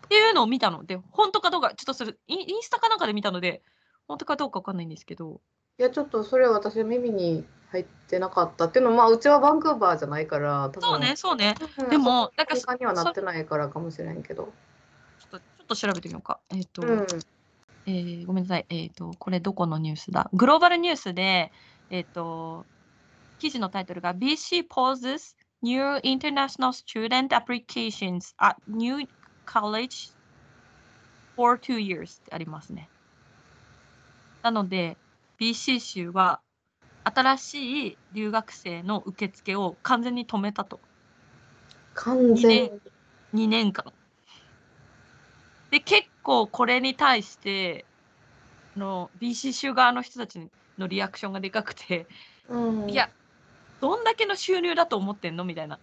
[0.05, 3.61] っていうのを見たので、本当かどうか、ちょっとそれイン、インスタかなんかで見たので、
[4.07, 5.41] 本当かどうかわかんないんですけど、
[5.79, 11.55] いやちょっとそれは私は耳に入ってなかったっていうのはまあうちはバンクーバーじゃないから多分そうね、そうね。
[11.79, 14.53] うんでも、なんかにはなってないからかもしれんけど。
[15.19, 16.39] ちょっとちょっと調べてみようか。
[16.51, 17.07] えっ、と、うん
[17.85, 18.65] えーごめんなさい。
[18.69, 20.29] えっ、と、これどこのニュースだ？
[20.33, 21.51] グローバルニュースで、
[21.89, 22.65] えっ、と、
[23.39, 29.05] 記事のタイトルが BC pauses new international student applications at new
[29.45, 30.11] college
[31.35, 32.89] for two years ってありますね。
[34.41, 34.97] なので、
[35.39, 36.39] BC 州は
[37.03, 40.79] 新しい留学生の受付を完全に止めたと。
[41.93, 42.71] 完全
[43.33, 43.91] 2年間。
[45.71, 47.85] で、結構これに対して
[48.77, 52.07] の BC 州側の人たちのリアクションがでかくて、
[52.47, 53.09] うんいや、
[53.81, 55.43] どんだけの収入だと思ってんの？
[55.45, 55.79] みたいな。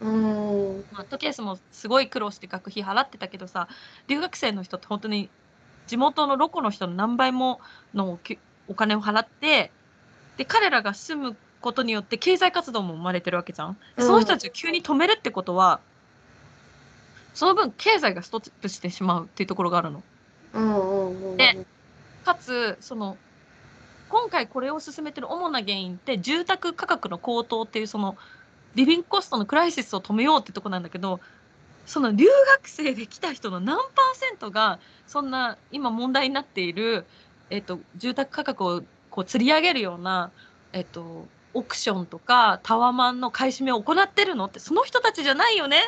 [0.00, 3.68] うんまあ、トケースもすごい苦労して学費払ってたけどさ、
[4.08, 5.30] 留学生の人って本当に
[5.86, 7.60] 地元のロコの人の何倍も
[7.94, 8.18] の
[8.68, 9.70] お金を払って、
[10.36, 13.76] で、彼らが住むことによって経済活動も生まれてるわけじゃん。
[13.96, 15.80] でその人たちを急に止めるってことは、
[17.34, 20.02] その分経済がストップしてしまうっていうところがあるの。
[20.54, 21.66] うんうんで
[22.24, 23.16] かつ、その、
[24.08, 28.16] 今回これを進めてる主な原因って、住宅価格の高騰っていう、その、
[28.76, 31.18] リビングコストのクライシスを止めようってとこなんだけど、
[31.86, 32.26] その留
[32.58, 33.86] 学生で来た人の何パー
[34.16, 37.06] セントが、そんな今問題になっている、
[37.48, 40.30] えっと、住宅価格をこう釣り上げるような、
[40.72, 45.78] えっと、オークションとかタワマンの買い占めを行ってるのって、その人たちじゃないよね？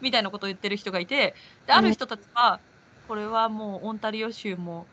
[0.00, 1.34] みたいなことを言ってる人がいて、
[1.66, 2.60] である人たちは、
[3.08, 4.86] これはもうオンタリオ州も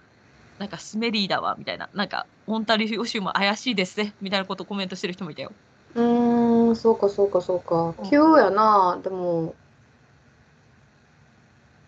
[0.59, 5.53] なんかスメリーだわみたいな、なんかオンタリオ州も怪しいですねみたいなことをコメントしてる人もいたよ。
[5.95, 7.93] うーんそうかそうかそうか。
[7.97, 8.09] うん。
[8.09, 8.99] 急やな。
[9.03, 9.55] でも。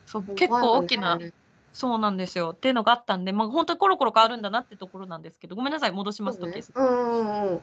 [0.06, 1.20] そう結構大きな、
[1.74, 2.54] そうなんですよ。
[2.56, 6.72] っていうのがあったんで、まあ、本当にコロコロ変わるんだなってところなんですけど、ごめんなさい、戻しますと、ケース。
[6.74, 7.62] うんうんうんうん。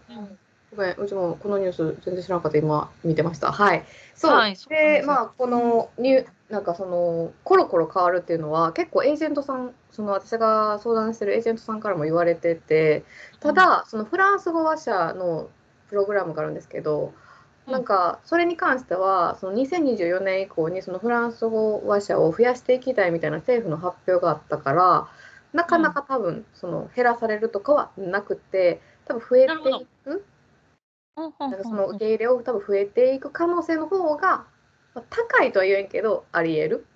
[0.76, 3.52] ごめんうちもこのニュース全然知らなかった今見てました。
[3.52, 3.85] はい。
[4.14, 5.07] そう、はいそうなんですよ。
[5.07, 13.04] でまあこのニュなんかそのコロコロ変わるっていうのは結構エージェントさんその私が相談してるエージェントさんからも言われてて
[13.40, 15.48] ただそのフランス語話者の
[15.94, 17.14] プログラムがあるんですけど
[17.66, 25.09] なんかそれに関してはその2024年以降にそのフランス語話者を増やしていきたいみたいな政府の発表があったから
[25.52, 30.24] なかなか多分その減らされるとかはなくて多分増えていく
[31.16, 34.46] なんかその受け入れを多分増えていく可能性の方が
[34.94, 36.87] まあ、高いとは言えんけどありえる。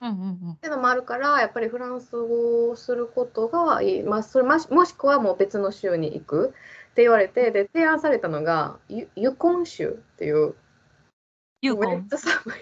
[0.00, 6.54] うんうんうん、っていうのもあるからやっぱりフランス語をすることがいい、まあ、それもしくはもう別の州に行く
[6.96, 10.54] って言われてで提案されたのがユユコン州っていう
[11.60, 12.58] めっちゃ寒い。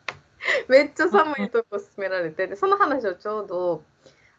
[0.68, 3.82] めっちゃ寒いとこ勧められてでその話をちょうど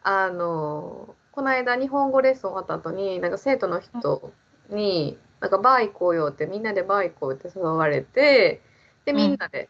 [0.02, 4.32] あのこの間日本語レッスン終わった後になんか生徒の人
[4.68, 8.62] になんかバー行こうよってみんなでバー行こうって誘われて
[9.04, 9.68] でみんなで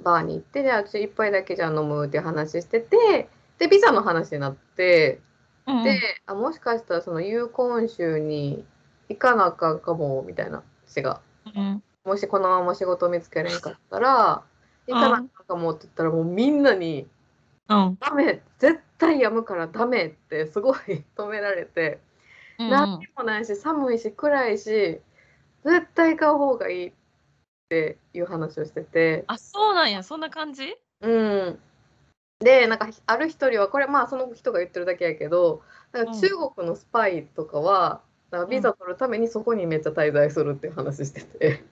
[0.00, 5.20] バーに行って、じゃあ私一杯だけじゃ飲むっていう話してて、で、ビザの話になって、
[5.68, 8.64] うん、で、あ、もしかしたらそのユーコン州に
[9.08, 11.20] 行かなあかんかも、みたいな、私が。
[11.54, 14.42] うん、もしこのまま仕事を見つけれんかったら、
[14.86, 17.06] 行かなあかんかもって言ったら、もうみんなに、
[17.68, 22.00] うん、ダメ、絶対やむからダメってすごい止められて、
[22.58, 25.00] うん、何にもないし、寒いし、暗いし、
[25.64, 26.92] 絶対買う方がいいっ
[27.68, 29.24] ていう話をしてて。
[29.26, 30.74] あ、そうなんや、そんな感じ？
[31.02, 31.60] うん。
[32.40, 41.64] で、なんか、ある一人は、これ、まあ、その人が言ってるだけやけど、なんか中国のスパイとかは、なんかビザ取るためにそこにめっちゃ滞在するっていう話してて。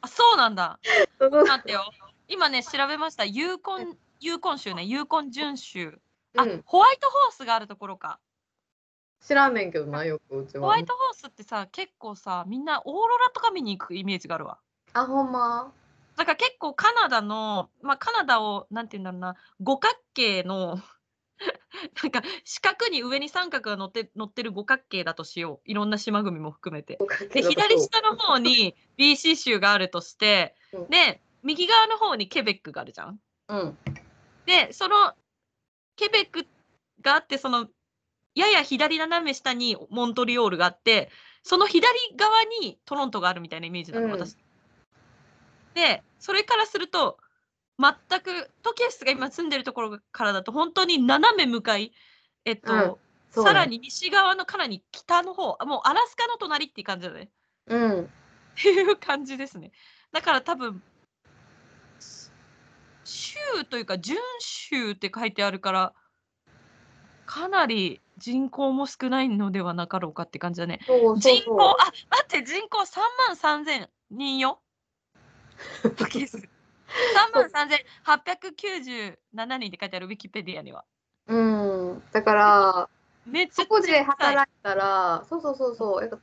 [0.00, 0.80] あ、そうなんだ。
[1.20, 1.84] 待ってよ。
[2.26, 3.24] 今ね、調べました。
[3.24, 6.00] ユーコン、ユーコン州ね、ユーコン準州。
[6.36, 8.18] あ、うん、ホワイトホースがあるところか。
[9.20, 10.62] 知らんねんけどな、よくうちは。
[10.62, 14.58] ホワイトホースってさ、結構さ、みんなオーロラとか見に行くイメージがあるわ。
[14.94, 15.72] あ、ほんま？
[16.20, 20.78] だから結構カナダの、まあ、カナダを、なんて言うんだろうな、五角形の
[22.02, 25.70] なんか四角に上に三角が乗って乗ってる五角形だとしよう。
[25.70, 26.98] いろんな島国も含めて。
[27.32, 33.18] で、左下の方に BC 州があるとして、うん、で、右側の方にケベックがあるじゃん。
[33.48, 33.78] うん、
[34.44, 35.14] で、その
[35.96, 36.46] ケベック
[37.00, 37.66] があって、その
[38.34, 41.10] やや左斜め下にモントリオールがあって、
[41.42, 44.36] その左側にトロントがあるみたいなイメージなの、うん、私。
[45.74, 47.18] で、それからすると、
[47.78, 51.92] 全く、トキエスが今住んでるところからだと、本当に斜め向かい、
[52.44, 53.00] えっと、
[53.34, 57.30] うん、さらに西側のかなり北の方、もうアラスカの隣っていう感じだね。
[57.66, 58.02] うん。
[58.02, 58.06] っ
[58.62, 59.72] ていう感じですね。
[60.12, 60.82] だから多分、
[63.04, 63.36] 州
[63.68, 65.94] というか、準州って書いてあるから、
[67.24, 70.80] かなり人口も少ないのではなかろうかって感じだね。
[70.86, 71.76] そうそうそう人口、あ、
[72.10, 74.60] 待って、人口3万3000人よ。
[75.96, 76.36] 時です。
[76.36, 76.42] 3
[77.34, 80.84] 万3897人って書いてあるウィキペディアには。
[81.26, 82.88] うん、だから、
[83.26, 86.20] めっちゃそこで働いたら、そうそうそうそう、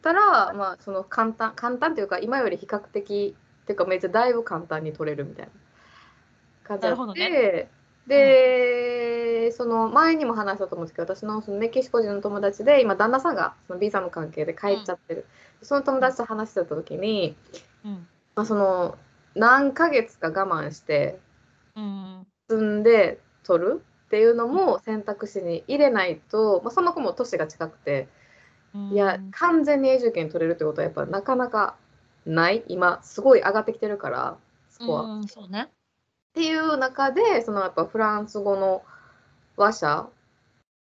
[0.00, 5.52] たら、まあ、その簡単、簡単というか、今より比較的、っていうか、めっちゃだいぶ簡単に取れるみたいな。
[6.78, 7.70] 感じで、ね、
[8.06, 15.26] で、うん、その前にも話したと思うんですけど、私のそのメキシコ人の友達で、今、旦那さんがそのビザの関係で帰っちゃってる、
[15.60, 17.36] うん、その友達と話してた時に、
[17.84, 18.96] うんまあ、その
[19.34, 21.18] 何ヶ月か我慢して
[22.48, 28.08] 積んで取るっていうのも選択肢に入れないと、まあ、その子も年が近くて、
[28.90, 31.76] いや完全に永住権取れるってことはやっぱなかなか
[32.26, 32.62] ない。
[32.68, 34.36] 今すごい上がってきてるから
[34.70, 35.22] スコア。
[35.26, 35.68] そうね、っ
[36.34, 38.82] ていう中でそのやっぱフランス語の
[39.56, 40.08] 話者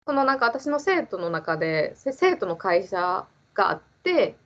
[0.06, 4.36] そのなんか私の生徒の中で生徒の会社があって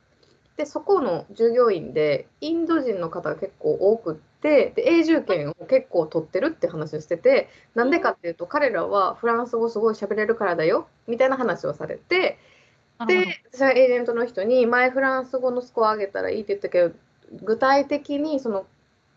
[0.60, 12.38] でそこの従業員でインド人の方が結構多くってで永住権を結構取ってるって話をしててなんでかっていうと彼らはフランス語すごい喋れるからだよみたいな話をされて
[13.06, 16.94] で私はエージェントの人に前フランス語のスコア上げたらいいって言ったけど
[17.42, 18.66] 具体的にその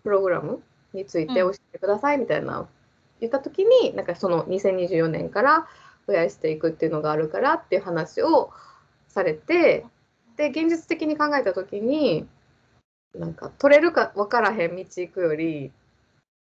[0.04, 2.68] プログラムについて教えてくださいみたいな、
[3.20, 5.68] 言った時になんかその2024年から
[6.08, 8.52] 増やしていくっていうのがあるからっていう話を
[9.08, 9.86] されて
[10.38, 12.28] で現実的に考えた時に
[13.14, 15.72] なんか取れるか分からへん道行くより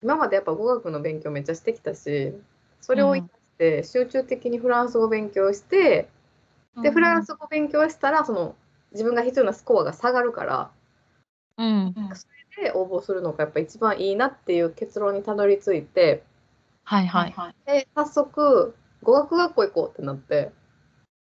[0.02, 2.34] 今までやっぱ語学の勉強めっちゃしてきたし
[2.82, 6.10] それを生かして集中的にフランス語勉強して、
[6.76, 8.56] うん、でフランス語勉強したらその
[8.92, 10.72] 自分が必要なスコアが下がるから、
[11.58, 16.24] うん、それで応募するのがやっぱ一番いいなっていう結論にたどり着いて、
[16.84, 17.32] はいはい。
[17.32, 20.52] はい、で早速語学学校行こうってなって。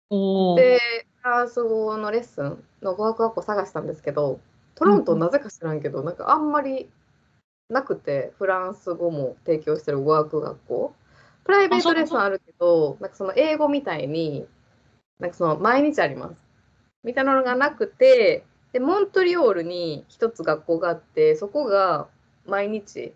[0.10, 4.40] でフランス語のレッスンの語学学校探したんですけど、
[4.76, 6.90] トロントなぜか知らんけど、なんかあんまり
[7.70, 10.94] なくてフランス語も提供してる語学学校。
[11.44, 14.46] プライベートレッスンあるけどなんかその英語みたいに
[15.20, 16.36] なんかその毎日あります。
[17.04, 18.44] みたいなのがなくて
[18.74, 22.08] でモントリオールに一つ学校があってそこが
[22.46, 23.14] 毎日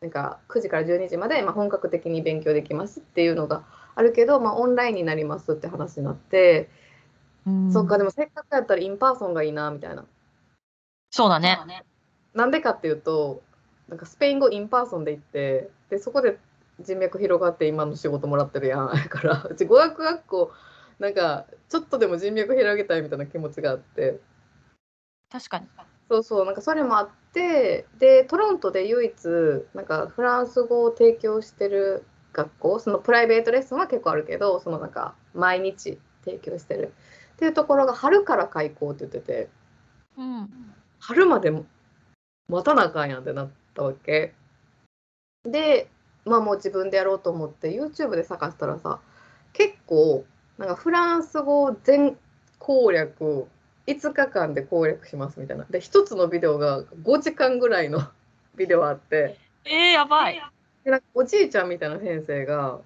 [0.00, 6.68] なんか9時から12時まで、まあ、本格的に勉強できますっていうのがあるけど、まあ、オンラインになりますって話になって、
[7.46, 10.04] うんそっかでもせっかくやったら in person がいいなみたいな
[11.10, 11.58] そうだね。
[12.34, 13.42] なんでかっていうと
[13.88, 16.38] なんかスペイン語 in person で行ってでそこで
[16.80, 20.52] 人脈広がって今の仕事もらってるやんだから うち語学学校
[20.98, 24.20] なんかちょっとでも人脈広げたいみたいな気持ちがあって
[25.30, 25.68] 確かに。
[26.08, 29.14] そうそうなんかそれもあってでトロントで唯一
[29.74, 36.92] なんかフランス語を提供してる学校そのプライベートレッスンは結構あるけどそのなんか毎日提供してる
[37.44, 39.48] っていうところが春から開校って言ってて
[40.16, 40.48] うん。
[40.98, 44.32] 春まで待たなあかんやんってなったわけ
[45.44, 45.88] で
[46.24, 49.00] まあもう自分でやろうと思って YouTube で探したらさ
[49.52, 50.24] 結構
[50.56, 52.16] なんかフランス語全
[52.58, 53.46] 攻略
[53.86, 58.02] 5日間で攻略しますみたいなで1つのビデオが5時間ぐらいの
[58.56, 59.36] ビデオあって
[59.66, 60.42] えー、やばい。
[60.82, 62.80] でなんかおじいちゃんみたいな先生が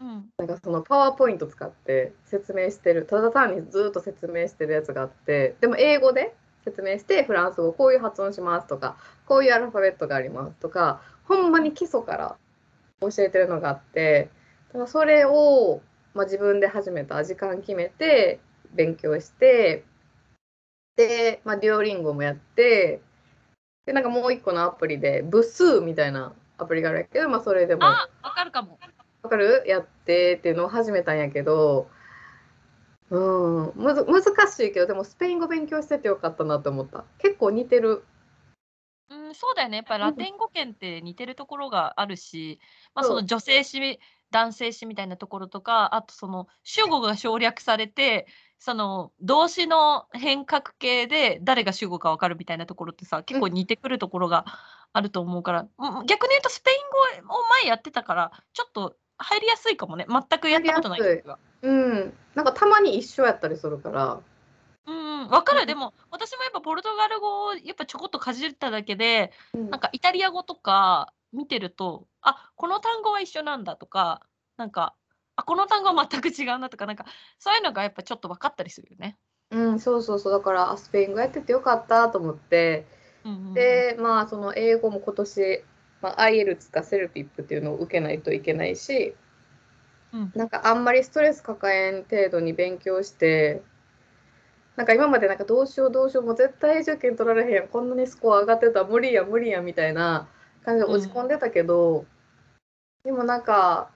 [0.00, 0.30] うん。
[0.38, 6.34] なんかそのパワーポイント使って説明してるただ単にずっと説明してるやつがあってでも英語で
[6.64, 12.36] 説明してフランス語こういう発音しますとかこういうアルファベットがありますとかほんまに基礎から
[13.00, 14.30] 教えてるのがあって
[14.68, 15.80] だからそれを、
[16.14, 18.40] まあ、自分で始めた時間決めて
[18.74, 19.84] 勉強して
[20.96, 23.00] で、まあ、デュオリンゴもやって
[23.86, 28.78] でなんかもう一個のアプリで部数みたいなアプリがあるけど、まあ、それでもあ、わかるかも。
[29.24, 29.64] わかる？
[29.66, 31.88] やってっていうのを始めたんやけど、
[33.10, 34.22] うん、むず難
[34.52, 37.04] しいけどでもスペイン語勉強しててよかったなと思った。
[37.18, 38.04] 結構似てる。
[39.10, 39.78] うん、そうだよね。
[39.78, 42.60] やっぱりラテン語圏って似てるところがあるし、
[42.94, 43.98] まあ、その女性詞、
[44.30, 48.26] 男性詞みたいなところとか、あとその主語が省略されて、
[48.58, 54.46] その動詞の変革系で誰が主語か分かるみたいなところってさ、結構似てくるところが
[54.92, 60.06] あると思うから、うん逆に言うとスペイン語を前やってたから、ちょっと入りやすいかもね。
[60.08, 61.00] 全くやったことない。
[61.62, 64.20] うんなんかたまに一緒やったりするから
[64.86, 65.62] うんうん、分かる。
[65.62, 74.20] うんでも、私もやっぱポルトガル語をやっぱちょこっとかじっただけで、うんなんかイタリア語とか見てると、あこの単語は一緒なんだとか、
[74.56, 74.94] なんか、
[75.36, 77.06] あこの単語は全く違うなとか、なんか
[77.38, 79.16] そういうのがやっぱちょっと分かったりするよね。
[79.50, 82.86] うんそうそうそうだからあスペイン語やっててよかったと思って
[83.24, 85.64] うんうんうん、でまあその英語も今年、
[86.04, 89.14] まあ、IELTS かセルピップっていうのを受けないといけないし
[90.12, 93.62] うんなんかあんまりストレス抱えん程度に勉強して
[94.76, 100.28] なんか今までなんかどうしようどうしようもう絶対受験取られへんこんなにスコア上がってたら無理や無理やみたいな
[100.62, 102.04] 感じで落ち込んでたけど、
[103.04, 103.90] でもなんか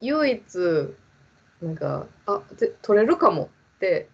[0.00, 0.94] 唯一
[1.62, 4.08] なんかあぜ取れるかもって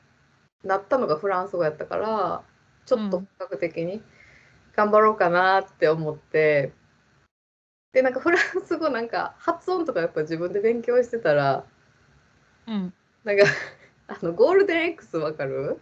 [0.65, 2.43] なったのがフランス語やったから
[2.87, 4.03] ちょっと本格的に
[4.77, 6.73] 頑張ろうかなって思って。
[7.93, 11.65] でなんかフランス語なんか発音とかやっぱ自分で勉強してたら
[12.67, 13.45] うん、なんか
[14.07, 15.81] あのゴールデン X わかる？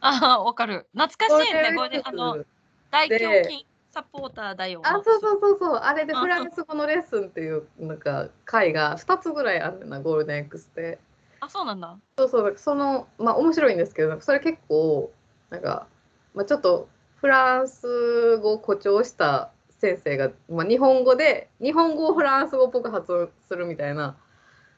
[0.00, 0.86] あ分かる。
[0.96, 1.74] 懐かしいね。
[1.76, 2.44] これで X あの
[2.90, 4.80] 大胸筋サポーターだよ。
[4.84, 10.98] あそうそうそうそうあれであフランス語のレッスンっていうなんか回が2つぐらいあるなゴールデン X って
[11.40, 11.96] あ、そうなんだ。
[12.16, 15.12] そうそうそのまあ面白いんですけどそれ結構
[15.50, 15.86] なんか、
[16.34, 19.52] まあ、ちょっとフランス語を誇張した
[19.82, 24.16] 先生が、まあ、日本語で日本語をフランス語っぽく発音するみたいな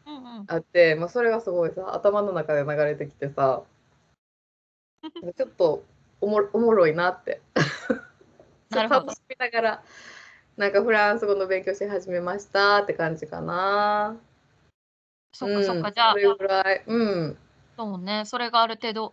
[0.07, 0.44] うんうん。
[0.46, 3.62] あって、まあ、それがすごいさ頭の中で流れてきてさ
[5.36, 5.84] ちょっと
[6.22, 7.42] おもおもろいなって
[8.70, 9.82] 楽しみながら
[10.57, 14.16] なんかフランス語の勉強し始めましたって感じかな。
[15.32, 15.90] そっかそっか。
[15.90, 16.82] じゃあそ、れぐらい。
[16.86, 17.38] うん。
[17.76, 19.12] そうね、それがある程度、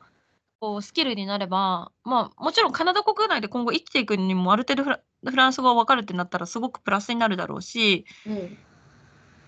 [0.61, 8.57] こう、スキルになれば、まあ、もちろんカナダ国内で今後生きていくにも、ある程度フラフランス語が分かるってなったら、すごくプラスになるだろうし、うん。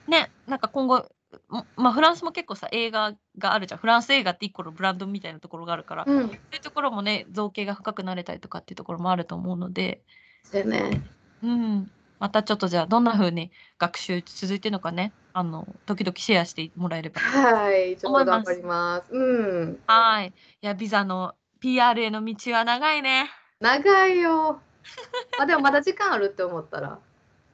[0.08, 1.08] ね、なんか今後、
[1.50, 3.80] もまあ、フランスも結構さ、映画があるじゃん。
[3.80, 6.22] フランス映画って一個のブランドみたいなところがあるから、うん。
[6.24, 10.02] そういうところもね、造形が深くなれたりとかっていうところもあると思うので、
[10.44, 11.02] そうやね。
[11.44, 11.92] うん、
[12.24, 17.20] またちょっとじゃあ、どんな風に学習続いてるのかね、あの、時々シェアしてもらえれば。
[17.20, 17.98] はい。
[17.98, 19.12] ちょっと頑張ります。
[19.12, 19.80] うん。
[19.86, 20.28] はい。
[20.28, 20.32] い
[20.66, 23.30] や、ビザの PR への道は長いね。
[23.60, 24.62] 長いよ。
[25.38, 26.98] あ、でもまだ時間あるって思ったら。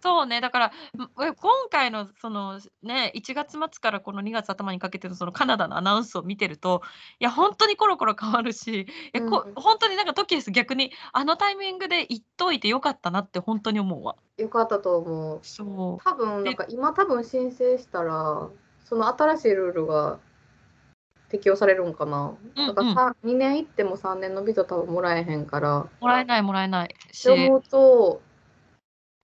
[0.02, 0.72] そうね、だから、
[1.18, 1.34] 今
[1.70, 6.82] 回のそのね、1月末からこの2月頭にかけてのそのカナダのアナウンスを見てると、
[7.20, 9.54] いや本当にコロコロ変わるし、いやこうん。
[9.56, 14.16] 本当になんか時です、逆にあのタイミングで言っといてよかったなって本当に思うわ。
[14.38, 15.40] よかったと思う。
[15.44, 16.04] そう。
[16.04, 18.50] 多分なんでか今多分申請したら、
[18.86, 20.20] その新しいルールが
[21.30, 22.36] 適用されるんかな。
[22.56, 22.96] だからうんうん。
[22.96, 25.88] さ2年行っても3年のビザ多分もらえへんから。
[26.00, 28.22] もらえないもらえないってし、思うと、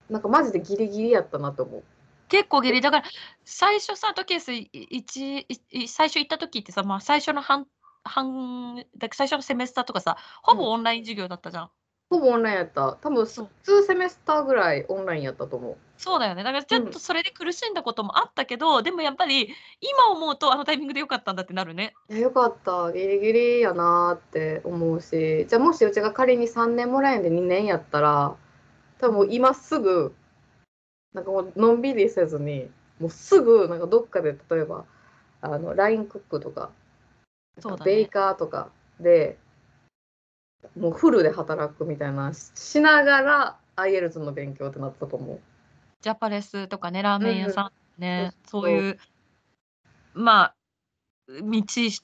[0.08, 1.84] なんかマジでギリギリやったなと思う。
[2.28, 3.06] 結構ギリ、だから
[3.44, 7.66] 最初さ、トケースい一い最初行った時ってさ、まあ、最初の半
[8.04, 11.70] 半だ最初のセメスターとかさ、ほぼオンライン授業だったじゃん。
[12.10, 12.92] ほぼオンラインやった。
[13.02, 15.76] 多分そう2セメスターぐらいオンラインやったと思う。
[15.96, 16.44] そうだよね。
[16.44, 19.48] だからちょっうんとそれで苦しんだこともあったけど、でもやっぱり
[19.80, 21.94] 今思うとあのタイミングでよかったんだってなるね。
[22.08, 22.92] いやよかった。
[22.92, 25.46] ギリギリやなーって思うし。
[25.48, 28.36] じゃあもしうちが仮に3年もらえんで2年やったら、
[28.98, 30.14] 多分今すぐ、
[31.12, 34.84] なんかもうのんびりせずに、もうすぐなんかどっかで例えば、
[35.40, 36.70] あの、ラインクックとか、
[37.58, 38.70] そうだねベイカーとか
[39.00, 39.38] で、
[40.76, 45.40] もうフルで働くみたいなししながら IELTS の勉強ってなったと思う。
[46.00, 48.98] ジャパレスとかね、ラーメン屋さんね、そうそういう、
[50.14, 50.54] まあ、
[51.28, 51.62] 道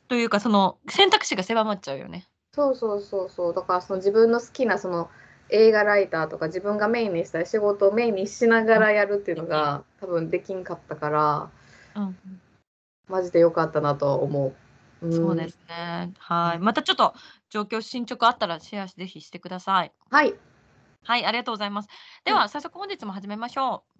[0.09, 2.26] というか、その選択肢が狭まっちゃうよね。
[2.55, 3.55] そうそうそうそう。
[3.55, 5.11] だからその自分の好きなその
[5.49, 11.51] 映画ライターとか自分がメインにしたい仕事をメインにしながらやるっていうのが多分できんかったから、
[11.97, 12.16] うん、
[13.09, 14.55] マジで良かったなと思う。
[15.03, 16.12] うんそうですね。
[16.18, 16.59] はい。
[16.61, 17.14] またちょっと
[17.51, 19.93] 状況進捗あったらシェアぜひしてください。
[20.11, 20.34] はい。
[21.05, 21.88] はい、ありがとうございます。
[22.24, 23.93] では、早速本日も始めましょう。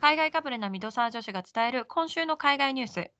[0.00, 3.10] 海外かぶれなミドサー女子が伝える今週の海外ニュース。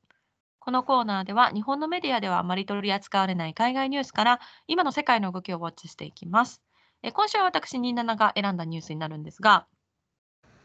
[0.65, 6.63] このコーナーでは日本のメディアではあまり取り扱われない海外ニュースから今の世界の動きをウォッチしていきます。
[7.03, 9.67] え今週は私、27が選んだニュースになるんですが、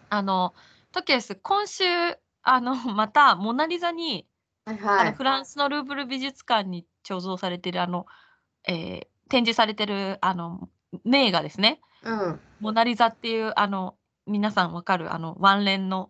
[0.10, 0.54] あの、
[0.94, 1.84] トケース、今週、
[2.44, 4.26] あの、 また、モナリザに、
[4.66, 5.26] はいはいあのフ。
[5.26, 8.06] ランスのルーブル美術館に貯蔵されてる、あの、
[8.66, 10.70] えー展示されてる、あの、
[11.04, 11.82] 名画ですね。
[12.02, 12.40] うん。
[12.62, 13.96] モナリザっていう、あの、
[14.26, 16.10] 皆さんわかる、あの、ワンレンの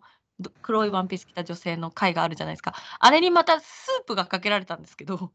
[0.62, 2.74] 黒いワンピース着た女性の絵があるじゃないですか。
[2.98, 5.32] あれにまたスープがかけられたんですけど、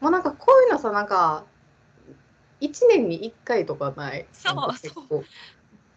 [0.00, 1.44] もうなんかこういうのさ、なんか、
[2.60, 4.26] 1年に1回とかない？
[4.32, 5.24] そうなんか結構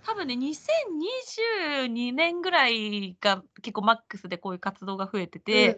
[0.05, 5.77] 多分ね、2022年ぐらいが結構マックスでこういう活動が増えてて、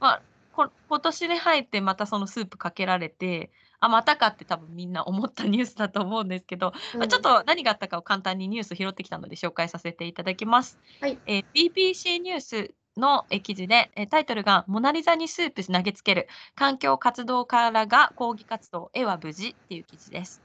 [0.00, 3.50] まあ、こ今年に入ってまたそのスープかけられて、
[3.80, 10.78] あ、またかって多分みんな思ったニュースだと思うんですけど、うんまあ、ちょっと何があったかを簡単にニュース拾ってきたので紹介させていただきます。
[11.00, 20.42] はいえー BBC ニュースのえー記事で、えータイトルが「モナリザにスープ投げつける環境活動家らが抗議活動絵は無事」っていう記事です。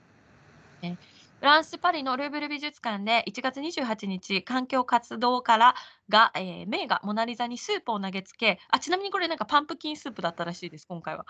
[0.82, 0.98] えー
[1.46, 5.76] フランス・パリのルーブル美術館で1月28日、環境活動家ら
[6.10, 11.28] が、えー名画モナリザにスープを投げつけ、あちなみにこれなんかパンプキンスープだったらしいです、今回は。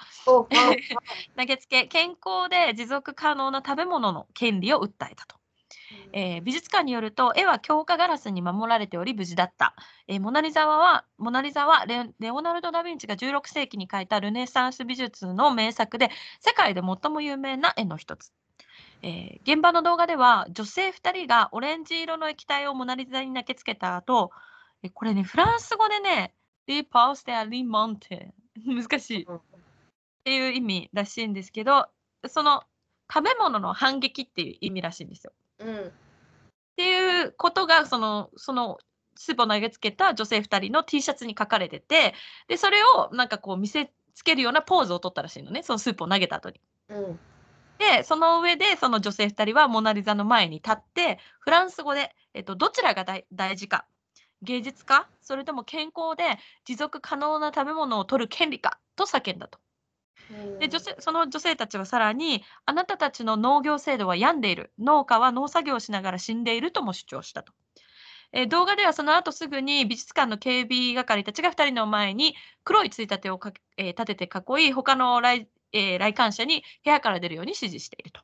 [1.37, 5.35] 投げつけ、健康で持続可能な食べ物の権利を訴えたと。
[6.13, 9.75] えー美術館によると、絵は強化ガラスに守られており無事だった。
[10.07, 16.09] えーモナリザはモナリザはレレオナルド・ダ・ヴィンチが16世紀に描いたルネサンス美術の名作で、
[16.39, 18.31] 世界で最も有名な絵の一つ。
[19.05, 24.31] えー現場の動画では、女性2人がオレンジ色の液体をモナリザに投げつけた後、
[24.81, 26.33] えこれね、フランス語でね、
[26.65, 28.33] ディパウステアリモンテ。
[28.65, 29.23] 難しい。
[29.23, 29.39] うんっ
[30.25, 31.87] ていう意味らしいんですけど、
[32.27, 32.63] その
[33.13, 35.33] 食べ物の反撃っていう意味らしいんですよ。
[35.59, 35.77] うん。
[35.85, 35.91] っ
[36.77, 38.79] ていうことがそのその
[39.15, 42.15] スープを投げつけた女性2人の T シャツに書かれてて
[42.47, 46.59] でそれをなんかこう見せつけるようなポーズを取ったらしいのねそのスープを投げた後に。
[46.89, 47.19] うん。
[47.77, 53.85] でその上でその女性2人はモナ・リザの前に立ってフランス語で、えっと、どちらが大大事か。
[54.41, 58.79] 芸術かそれとも健康で持続可能な食べ物を取る権利か？
[58.95, 59.59] と叫んだと。
[60.59, 64.71] で女性その女性たちはさらにあなたたちの農業制度は病んでいる。
[64.79, 67.53] 農家は農作業をしながら死んでいるとも主張したと。
[68.31, 78.21] えー動画ではその後すぐに美術館の警備係たちが2人の前に黒いついたてをかけ、えー立てて囲い他の来,、えー来館者に部屋から出るように指示していると。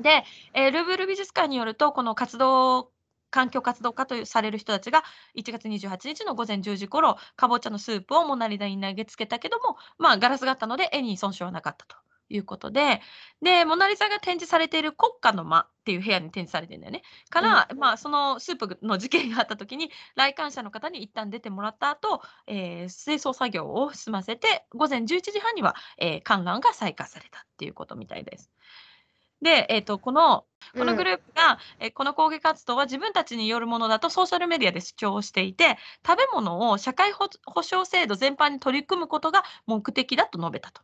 [0.00, 2.92] で、えールーブル美術館によるとこの活動
[3.30, 5.02] 環境活動家とされる人たちが
[5.36, 11.96] 1月28日の午前10時頃かぼちゃのスープをモナリザに投げつけたけども、まあ、ガラスがあったので絵に損傷はなかったと。
[12.28, 13.00] いうことで、
[13.42, 17.02] で、モナリザが展示されている国家の間っていう部屋に展示されてるんだよね。
[17.30, 28.50] から、まあ、そのスープの事件があった時に、来館者の方に一旦出てもらった後、えー、清掃作業を済ませて、午前11時半には、えー、観覧が再開されたっていうことみたいです。
[29.40, 30.44] で、えーと、この
[30.76, 37.28] このグループが、うん、えこの抗議活動は自分たちによるものだとソーシャルメディアで主張していて食べ物を社会保
[37.62, 40.82] 障制度全般に取り組むことが目的だと述べたと。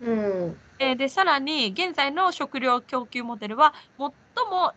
[0.00, 4.10] うん、えでさらに現在の食料供給モデルは最
[4.46, 4.72] も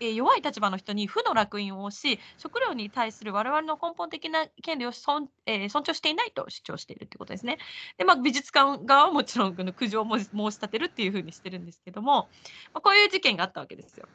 [0.00, 7.58] 弱い立場の人に負の烙印を押し食料に対する我々の根本的な権利を尊,、えー、尊重していないと主張しているということですね。
[7.96, 12.28] で、まあ、美術館側はもちろん苦情を申し立てるっていうふうにしてるんですけども、
[12.74, 14.06] まあ、こういう事件があったわけですよ。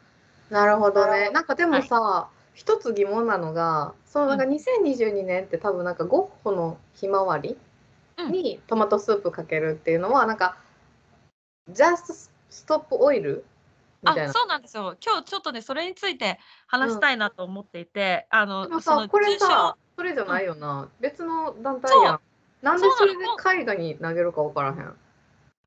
[0.50, 1.30] なるほどね。
[1.32, 7.58] なんかでもさ、はい、一つ疑問なのがそのなんか2022年って多分なんかゴッホのひまわり
[8.24, 10.58] にトマトスープかけるっていうのはなんか
[11.70, 12.14] ジャスト
[12.50, 13.46] ストップオイル
[14.04, 14.96] みたいあ、そうなんですよ。
[15.04, 20.90] 今日ちょっとね、それについて話したいなと思っていて、あの、そさ、のこれさ、それじゃないよな。
[21.00, 22.20] 別の団体やん。
[22.62, 24.96] なんでそれで絵画に投げるか分からへん。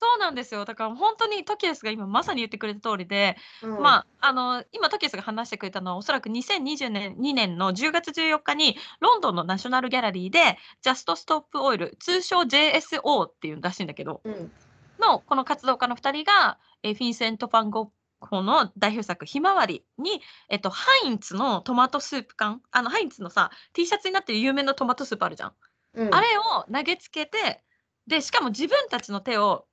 [0.01, 0.65] そうなんですよ。
[0.65, 14.53] だから本当にトキエスが今まさに言ってくれた通りで、うん、まあ、あの、今トキエスが話してくれたのはおそらく2020年2年の10月14日にロンドンのナショナルギャラリーでジャストストップオイル、通称 JSO っていうらしいんだけど、うん、
[15.01, 25.53] のこの活動家の2人が、えフィンセント・ファンゴこの代表作「ひまわりに」えっと、ハインツのトマトスープ缶あのハインツのさ T シャツになってる有名なトマトスープあるじゃん、
[25.95, 27.63] うん、あれを投げつけて
[28.07, 29.67] でしかも自分たちの手を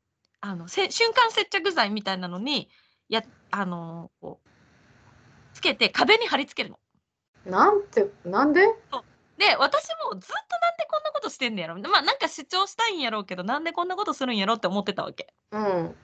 [0.47, 2.69] あの瞬間接着剤みたいなのに
[3.09, 4.49] やあのこう
[5.53, 6.79] つけて壁に貼り付けるの。
[7.51, 8.61] なんてなんで？
[8.61, 15.33] で私もずっとなんでこんなことしてんねやろまあなんか主張したいんやろうけどなんでこんなことするんやろって思ってたわけ。
[15.51, 15.95] うん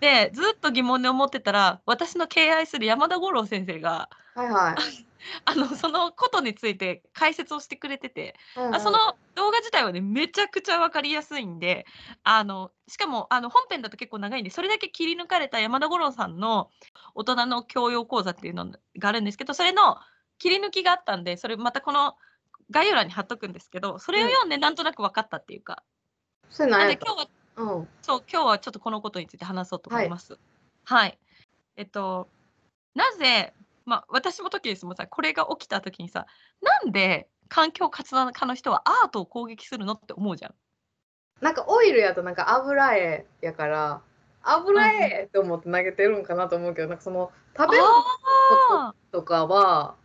[0.00, 4.74] で、ずっと疑問に思ってたら、私の敬愛する山田五郎先生が、はいはい。
[5.44, 8.98] あの、そのことについて解説をしてくれてて、うんあその
[9.34, 11.86] 動画自体はね、めちゃくちゃ分かりやすいんで、
[12.24, 16.70] あの、しかも、あの、本編だと結構長いんで、それだけ切り抜かれた山田五郎さんの
[17.14, 19.98] 大人の教養講座っていうのがあるんですけど、それの
[20.38, 22.16] 切り抜きがあったんで、それまたこの
[22.70, 25.82] 概要欄に貼っとくんですけど、それを読んでなんとなく分かったっていうか、
[26.50, 27.88] それなんで今日はうん。
[28.02, 30.38] そう、今日はちょっとこのことについて話そうと思います。
[30.84, 31.18] はい。
[31.76, 32.28] えっと、
[32.94, 33.52] なぜ、
[33.84, 36.26] まあ、私も時ですもんさ、これが起きた時にさ、
[36.62, 40.54] なんで環境活動家の人はアートを攻撃するのって思うじゃん。
[41.40, 44.02] なんかオイルやとなんか油絵やから、
[44.42, 49.96] 油絵って思って投げてるんかなと思うけど、なんかその食べ物とかは、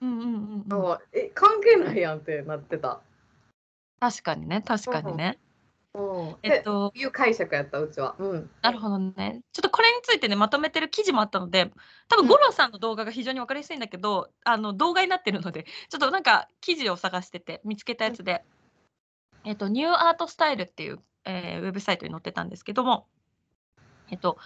[0.00, 3.00] うんうんうん、なんかえ関係ないやんってなってた。
[4.00, 5.38] 確かにね、確かにね。
[6.42, 8.14] えっと、いう解釈やったうちは。
[8.18, 8.50] うん。
[8.62, 9.40] なるほどね。
[9.52, 11.72] ちょっとこれについてね、まとめてる記事もあったので、
[12.08, 18.44] 多分五郎さんの動画が非常に分かりやすいんだけど、あの動画になってるので、ちょっとなんか記事を探してて見つけたやつで、
[19.44, 23.06] えっと、ニューアートスタイルっていう、えー、ウェブサイトに載ってたんですけども、
[24.10, 24.38] えっと、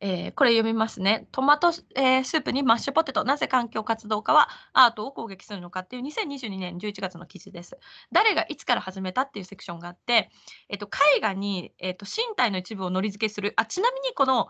[0.00, 1.26] えー、これ読みますね。
[1.32, 3.24] トマト、えー、スープにマッシュポテト。
[3.24, 7.78] なぜ環境活動家はアートを攻撃するのかっていう2022年11月の記事です。
[8.12, 10.30] 誰がいつから始めたっていうセクションがあって、
[10.68, 13.54] えっと、絵画に、えっと、身体の一部をのり付けする。
[13.56, 14.48] あちなみにこの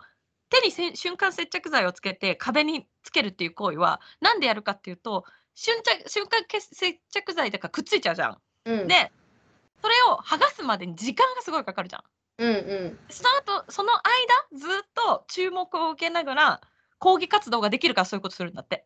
[0.49, 5.23] 手に瞬間接着剤をつけて壁につけるっていう行為は何でやるかっていうと
[5.55, 5.75] 瞬
[6.07, 8.37] 瞬間接着剤とかくっついちゃうじゃん。
[8.65, 9.11] うん、で
[9.81, 12.03] それを剥がすまでに時間がすごいかかるじゃん。
[12.39, 13.29] うんうん、その
[13.63, 13.91] 後その
[14.51, 16.61] 間ずっと注目を受けながら
[16.97, 18.85] 抗議活動ができるからそういうことするんだって。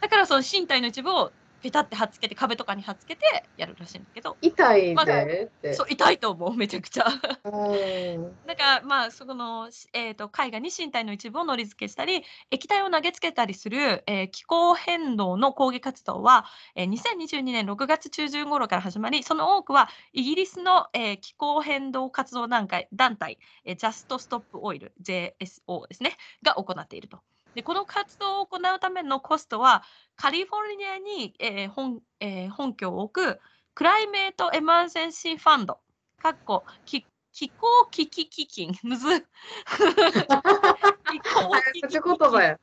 [0.00, 1.32] だからその身体の一部を
[1.64, 3.24] ペタって貼っつけて壁とかに貼っつけて
[3.56, 4.36] やるらしいんだけど。
[4.42, 7.04] 痛いで、まあ、そう痛いと思う めちゃくちゃ。
[7.04, 16.44] だからまあその、えーと、絵画に身体の一部をのり付けしたり液体を投げつけたりする、えー、気候変動の抗議活動は、
[16.74, 27.20] えー、2022年6月中旬頃から始まりその多くはイギリスの、えー、気候変動活動団体団体、えー、ジャストストップオイル JSO ですねが行っていると。
[27.54, 29.82] でこの活動を行うためのコストは
[30.16, 33.40] カリフォルニアに、えー本えー、本拠を置く
[33.74, 35.78] Climate Emergency Fund、
[36.20, 39.26] かっこ気気候危機基金、むず。
[39.66, 42.58] 気候危機言葉や。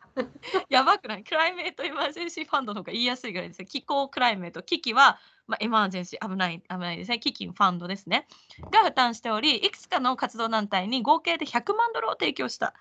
[0.69, 1.23] やばくない？
[1.25, 7.19] Climate Emergency Fund の方が言いやすいぐらいです気候 climate、危機は、まあ、エマージェンシー、危ない、危ないですね。
[7.19, 8.27] 基金、 fund ですね。
[8.71, 12.67] が負担しており、いくつかの活動団体に合計で100万ドルを提供した。
[12.67, 12.73] っ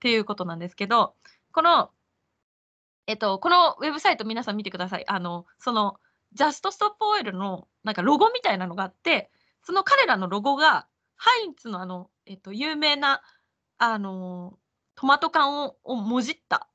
[0.00, 1.14] ていうことなんですけど、
[1.54, 1.90] この、
[3.06, 5.04] えっと、このウェブサイト皆さん見てください。
[5.06, 6.00] あの、その、
[6.32, 9.30] Just Stop Oil のなんかロゴみたいなのがあって、
[9.62, 13.22] その彼らのロゴが、ハインツのあの、えっと、有名な、
[13.78, 14.58] あの、
[14.96, 16.68] トマト缶ををもじった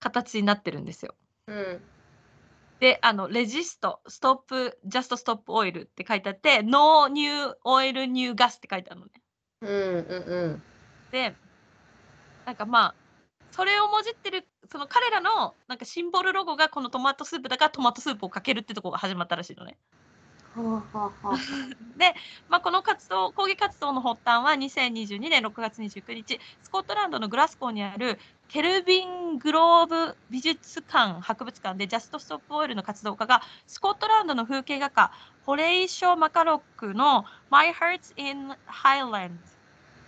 [0.00, 1.14] 形になってるんですよ。
[1.46, 1.80] うん。
[2.80, 9.12] で、あの、 resist、stop、Just Stop Oil って書いてあって、 no new oil new gas って書いてあるのね。
[9.60, 10.62] うんうんうん。
[11.12, 11.36] で、
[12.46, 12.94] なんかまあ、
[13.50, 19.76] それをもじってる、その彼らのなんかシンボルロゴがこのトマトスープだからトマトスープをかけるってとこが始まったらしいのね。
[20.54, 21.38] はあはあはあ。
[22.48, 35.12] まあ、この活動、抗議活動の発端は2022年6月29日、スコットランドのグラスコーにあるケルビン・グローブ美術館博物館でジャスト・ストップ・オイルの活動家がスコットランドの風景画家
[35.44, 39.59] ホレイショ・マカロックの My Hearts in Highlands、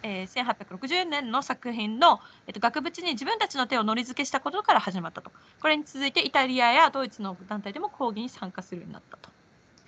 [0.03, 5.30] えー1860年の作品の、えっと、額縁に自分たちの手をのり付けしたことから始まったと。
[5.61, 9.30] これに続いてイタリアやドイツの団体でも抗議に参加するようになったと。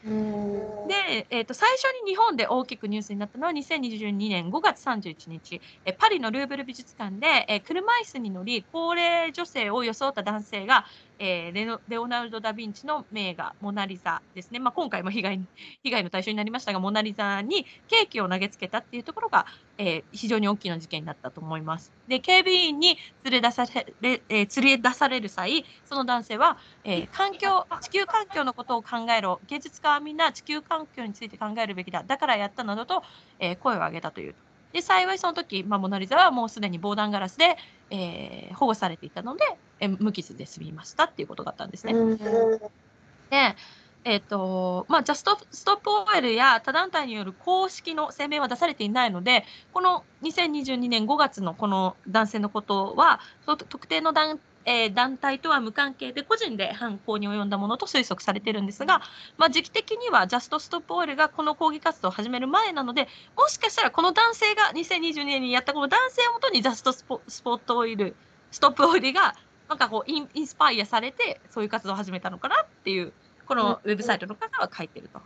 [0.06, 0.88] うん。
[0.88, 10.84] で、えー、と最初に日本で大きくニュースになったのは2022年5月31日、えーパリのルーブル美術館で、えー車椅子に乗り高齢女性を装った男性が、
[11.18, 15.40] えーレノレオナルド・ダ・ヴィンチの名画「モナ・リザ」ですね、まあ、今回も被害
[15.82, 19.46] 被害の対象になりましたがモナ・リザにケーキを投げつけたっていうところが、
[19.78, 21.92] えー非常に大きな事件になったと思います。
[22.08, 23.64] で警備員に連れ出さ
[24.00, 29.40] れ,、えー連れ出される際その男性はえー環境地球環境のことを考えろ。
[29.46, 32.02] 芸術家はみんな地球環境について考えるべきだ。
[32.04, 33.02] だからやったなどと、
[33.38, 34.34] えー声を上げたという
[34.74, 37.56] で幸いその時、まあ、モナ・リザはもうすでに防弾ガラスで、
[37.90, 39.44] えー保護されていたので、
[39.78, 41.92] えー無傷で済みましたっていうことがあったんですね。
[41.94, 42.18] うん。
[42.18, 43.56] で、
[44.04, 59.02] えっ、と、まあ、ジャストストップオイルや他団体による公式の声明は出されていないので、この2022年5月のこの男性のことは、特定の団,、えー団体とは無関係で、個人で犯行に及んだものと推測されているんですが、
[59.36, 68.14] まあ、時期的にはジャストストップオイルがこの抗議活動を始める前なので、もしかしたらこの男性が2022年にやったこの男性をもとにジャストスポスポットオイル、
[68.50, 69.34] ストップオイルが
[69.68, 73.12] なんかこうインインスパイアされて、そういう活動を始めたのかなっていう、
[73.46, 75.20] このウェブサイトの方は書いてると。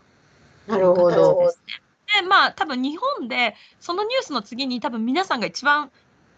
[0.67, 1.41] なるほど。
[1.41, 2.23] ですね。
[2.23, 5.91] で、まあ、多分日本で、そのニュースの次に、多分皆さんが一番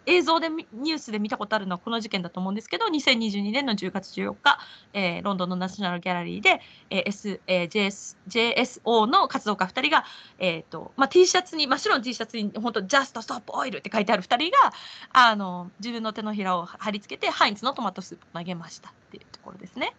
[0.06, 4.58] 映像でニュースで見たことあるのはこの事件だと思うんですけど、2022年の10月14日、
[4.92, 10.04] えーロンドンのナショナルギャラリーで、えー S えー JS JSO の活動家2人が、
[10.38, 14.72] えーとまあ、T シャツに、真っ白の T シャツに、本当、Just Stop Oil って書いてある2人が、
[15.12, 19.94] あの自分の手のひらを貼り付けて、ハインツのトマトスープを投げましたっていうところですね。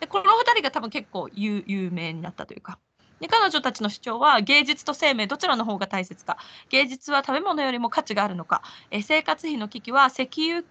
[0.00, 2.78] でこの2人が多分結構有有名になったというか。
[3.20, 6.38] で彼女たちの主張は芸術と生命どちらの方が大切か
[6.70, 10.64] 芸術は食べ物よりも価値があるのかえ生活費の危機は石油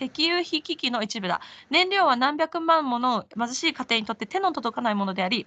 [0.00, 1.40] 石油費危機の一部だ
[1.70, 5.46] 燃料は何百万もの貧しい家庭にとって手の届かないものであり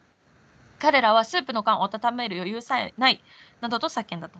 [0.80, 3.24] 彼らはスープの缶を温める余裕さえない
[3.62, 4.40] などと叫んだと。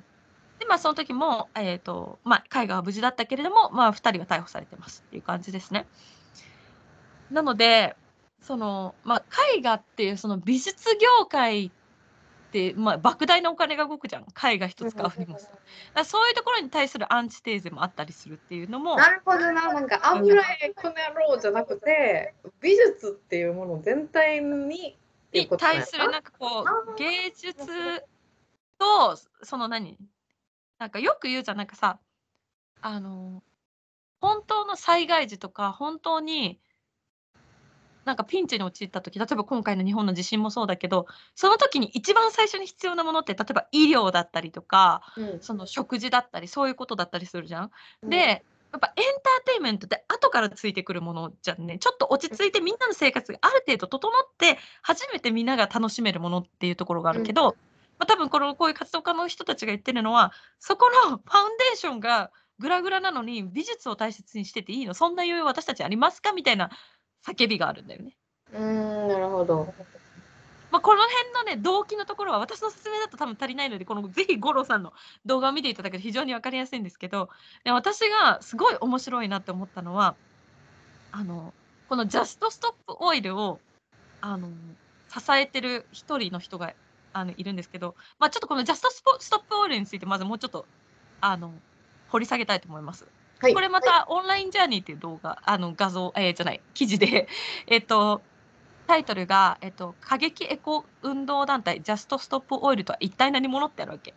[0.60, 5.86] でまあその時も、えーとまあ、絵画は無事だったけれども、まあ、2人は逮捕されてますっていう感じですね。
[7.32, 7.96] なので
[8.42, 9.24] その、まあ、
[9.56, 11.72] 絵画っていうその美術業界、
[12.76, 14.24] まあ、莫大なお金が動くじゃん。
[14.24, 15.50] 絵画一つ買うにもさ
[16.06, 24.98] そういうところに対するアンチテーゼもあったりするっていうのもなるほどな、なんか油絵この野郎じゃなくて、美術っていうもの全体に
[25.34, 27.56] に対するなんかこあう芸術
[28.80, 29.98] とその何？
[30.80, 31.58] なんかよく言うじゃん。
[31.58, 32.00] なんかさ
[32.82, 33.44] あの
[34.22, 36.60] 本当の災害時とか本当に
[38.06, 45.40] なんかピンチに陥った時例えば今回の日本の地震もそうだけどその時に一番最初に必要なものって例えば医療だったりとかうん。
[45.42, 47.72] その食事だったりそういうことだったりするじゃん？
[48.04, 48.10] うん。
[48.10, 48.18] で
[48.74, 51.78] やっぱエンターテインメントって後からついてくるものじゃんね。
[51.80, 57.56] ちょっと落ち着いてみんなの生活がある程度整って初めてみんなが楽しめるものっていうところがあるけど、
[57.98, 61.22] まあ、多分このこういう活動家の人たちが言ってるのはそこのファウン
[61.58, 64.94] デーションがグラグラなのに美術を大切にしてていいの？
[64.94, 66.34] そんな余裕私たちありますか？
[66.34, 66.70] みたいな
[67.26, 68.16] 叫びがあるんだよね。
[68.54, 69.74] うーん、なるほど。
[70.72, 74.92] まあ、この辺のね動機のところは私の説明だと多分足りないのでこのぜひ五郎さんの
[75.26, 77.30] 動画を見ていただけると非常に分かりやすいんですけど
[77.64, 80.16] で私がすごい面白いなって思ったのは
[81.14, 81.54] あの
[81.88, 83.60] このジャストストップオイルを
[84.20, 84.50] あの
[85.08, 86.74] 支えてる一人の人が
[87.14, 90.66] あのいるんですけど、まあ、ちょっとこのジャストストップオイルについてまずもうちょっと
[91.22, 91.54] あの
[92.10, 93.08] 掘り下げたいと思います。
[93.40, 93.54] はい。
[93.54, 97.28] これまたオンラインジャーニーっていう動画、あの画像、えーじゃない、記事で、
[97.68, 98.22] えっと、
[98.88, 104.14] タイトルが、えっと、過激エコ運動団体、ジャストストップオイルとは一体何者ってあるわけ。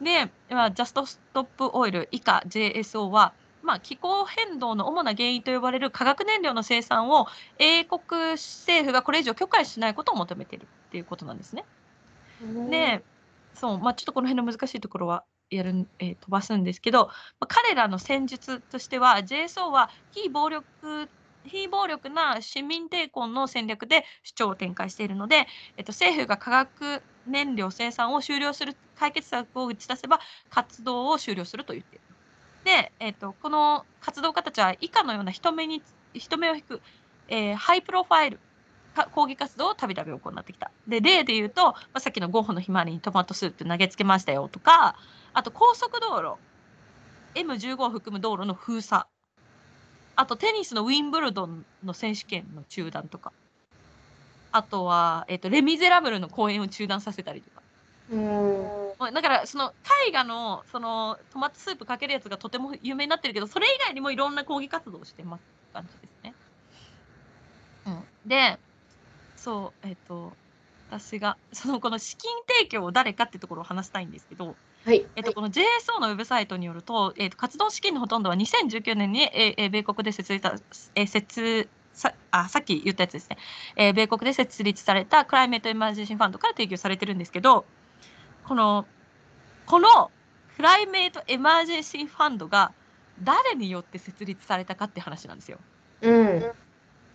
[0.00, 3.32] で、まあ、ジャストストップオイル以下 JSO は、
[3.62, 7.26] まあ、気候変動の主な原因と呼ばれる化学燃料の生産を
[7.58, 8.00] 英国
[8.32, 11.64] 政府がこれ以上許可しないことを求めているっていうことなんですね。
[12.70, 13.04] で、
[13.54, 21.08] そう、まあ、ちょっとこの辺の難しいところはやる、えー飛ばすんですけど、まあ、彼らの戦術としては JSO は非暴力
[21.44, 25.46] 非暴力な市民抵抗の戦略で主張を展開しているので、
[25.76, 30.20] えっと、政府が化学燃料生産を終了する解決策を打ち出せば
[30.50, 32.04] 活動を終了すると言っている。
[32.64, 35.82] で、えっと、この活動家たちは以下のような人目に
[36.14, 36.82] 人目を引く、
[37.28, 38.40] えーハイプロファイル
[39.06, 40.70] 抗議活動をたびたび行ってきた。
[40.86, 44.96] で、例で言うと、まあ、さっきのゴッホのひまわりにトマトスープ投げつけましたよとか、
[45.32, 46.36] あと高速道路、
[47.34, 49.04] M15 を含む道路の封鎖、
[50.16, 53.32] あとテニスのウィンブルドンの選手権の中断とか、
[54.50, 57.62] あとは、えっとレ・ミゼラブルの公演を中断させたりとか。
[58.10, 58.88] うん。
[58.98, 59.72] まあだからその
[60.06, 66.34] 絵画のそのトマトスープかけるやつがとても有名になってるけどそれ以外にもいろんな抗議活動をしてますって感じですね。
[67.86, 68.58] うん、で
[69.38, 70.32] そうえっ、と
[70.90, 75.06] 私が そのこの資金提供を誰かってところを話したいんですけど、はい。
[75.16, 80.56] えっと、この JSO のウェブサイトによると、えっと、活動資金のほとんどは2019年に、ええ米国で設立さ、
[80.94, 83.38] え設さあさっき言ったやつですね、
[83.76, 87.66] えー米国で設立された Climate Emergency Fund から提供されてるんですけど、
[88.44, 88.86] この
[89.66, 90.10] この
[90.56, 92.72] Climate Emergency Fund が
[93.22, 95.58] 誰によって設立されたかって話なんですよ。
[96.02, 96.52] うん。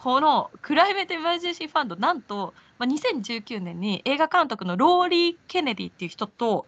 [0.03, 6.65] この Climate Emergency Fund、なんと、まあ、2019年に映画監督のローリー・ケネディっていう人と、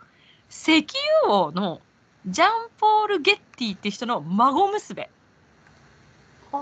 [0.50, 0.88] 石
[1.26, 1.82] 油王の
[2.26, 5.10] ジャンポール・ゲッティっていう人の孫娘、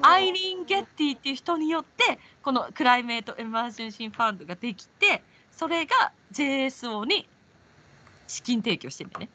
[0.01, 5.21] アイリーン・ゲッティっていう人によって、この Climate Emergency Fund ができて、
[5.51, 7.29] それが JSO に
[8.27, 9.29] 資金提供してるんだよね。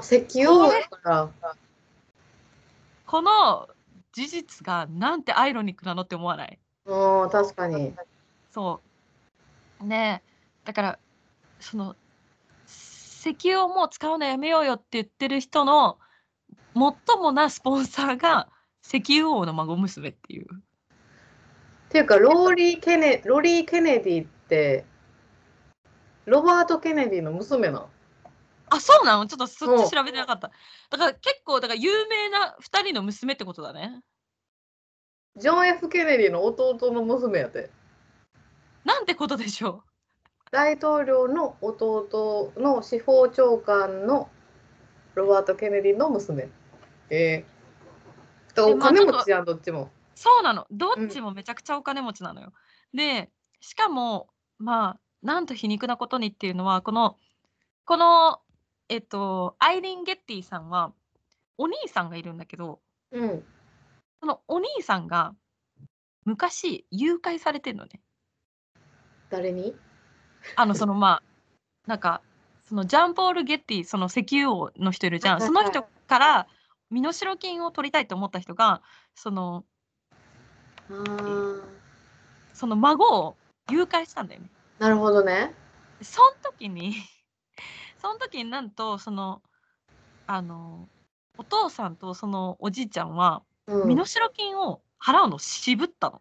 [0.00, 1.28] 石油王だから。
[3.04, 3.68] この
[4.12, 6.58] 事実がなんて ironic なのって思わない？
[6.86, 7.94] うん、確かに。
[8.50, 8.80] そ
[9.80, 9.84] う。
[9.84, 10.30] ねえ
[10.64, 10.98] だから、
[11.60, 11.96] その、
[12.66, 15.98] 石油をもう使うのやめようよって言ってる人の
[16.74, 18.48] 最もなスポンサーが
[18.82, 20.46] 石油王の孫娘っていう。
[20.54, 20.58] っ
[21.90, 24.84] ていうか、ローリー・ケネ、ロリー・ケネディって、
[26.26, 27.90] ロバート・ケネディの娘なの？
[28.70, 29.26] あ、そうなの？
[29.26, 30.50] ちょっとそっうんち調べてなかった。
[30.90, 34.02] だから結構、だから有名な2人の娘ってことだね。
[35.36, 37.70] ジョン・ F・ ケネディの弟の娘やで。
[38.84, 39.82] なんてことでしょ
[40.50, 44.28] 大統領の弟の司法長官の
[45.14, 46.48] ロバート・ケネディの娘。
[47.10, 49.84] えー、だからお金持ちやん、どっちも。
[49.84, 49.88] う。
[50.14, 50.66] そうなの。
[50.70, 52.52] どっちもめちゃくちゃお金持ちなのよ。
[52.92, 57.16] で、しかも、まあ、なんと皮肉なことにっていうのは、この、
[57.84, 58.40] この、
[58.90, 60.92] えっと、アイリン・ゲッティさんは、
[61.56, 62.80] お兄さんがいるんだけど、
[63.12, 63.44] うん。
[64.20, 65.32] そのお兄さんが
[66.24, 68.00] 昔誘拐されてるのね。
[69.30, 69.76] 誰に？
[70.56, 71.22] あの、そのまあ、
[71.86, 72.20] なんか、
[72.64, 75.40] そのジャンポール・ゲッティ、その石油王の人いるじゃん。
[75.40, 76.48] その人から
[76.90, 78.82] 身代金を取りたいと思った人が、
[79.14, 79.64] その、
[82.54, 83.36] その孫を
[83.70, 84.50] 誘拐したんだよね。
[84.80, 85.54] なるほどね。
[86.02, 86.94] その時に、
[88.00, 89.42] その時になんと、その、
[90.26, 90.88] あの、
[91.36, 96.20] お父さんとそのおじいちゃんは、うん身、代金を払うのを渋ったの。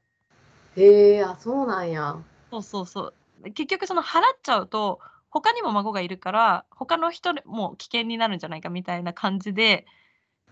[0.77, 2.17] へえあ、そうなんや。
[2.51, 3.13] そうそうそ
[3.43, 3.51] う。
[3.51, 4.99] 結局その払っちゃうと
[5.29, 9.85] 他にも孫がいるから他の人も危険になるんじゃないかみたいな感じで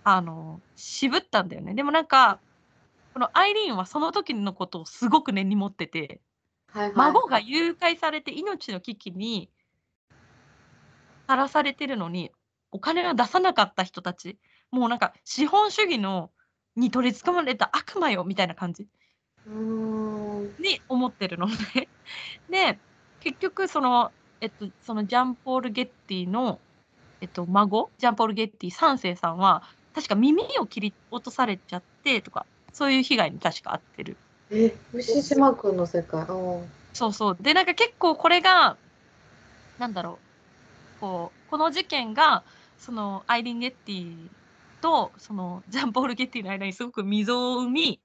[0.04, 1.74] あの渋ったんだよね。
[1.74, 2.40] でもなんか
[3.14, 6.22] このアイリーンはその時のことをすごく根に持ってて
[6.72, 6.94] はいはい。
[6.96, 9.50] 孫が誘拐されて命の危機に
[11.28, 12.32] さらされてるのに
[12.72, 14.38] お金を出さなかった人たち
[14.72, 16.32] もうなんか資本主義の
[16.76, 18.88] に取りつかまれた悪魔よみたいな感じ。
[19.48, 21.56] に思ってるのね。
[22.50, 22.80] で
[23.20, 24.12] 結局その,、
[24.42, 26.60] えっと、そのジャンポール・ゲッティの、
[27.22, 29.64] えっと、孫ジャンポール・ゲッティ3世さんは
[29.94, 34.18] 確か耳を切り落とされちゃってとかそういう被害に確か遭ってる。
[34.52, 36.22] え、牛島くんの世界。
[36.22, 36.72] うん。
[36.94, 38.78] そうそうでなんか結構これが
[39.78, 40.27] なんだろう
[41.00, 42.44] こうこの事件が
[42.78, 44.30] そのアイリン・ゲッティ
[44.82, 48.02] とそのジャンポール・ゲッティの間にすごく溝を生み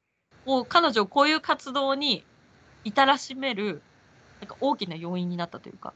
[0.47, 2.25] を彼女をこういう活動に
[2.85, 3.83] 至らしめる
[4.41, 5.93] なんか大きな要因になったというか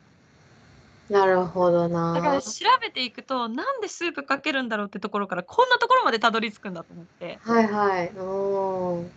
[1.09, 2.15] なるほどな。
[2.15, 8.09] だから調べていくとなんでスープかけるんだろうってところからこんなところまでたどり着くんだと思ってはいはい。
[8.09, 9.11] うん。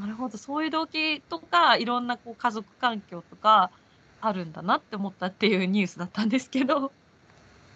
[0.00, 3.70] なるほどそういう動機とかいろんなこう家族環境とか
[4.20, 6.92] あるんだなって思ったっていうニュースだったんですけど。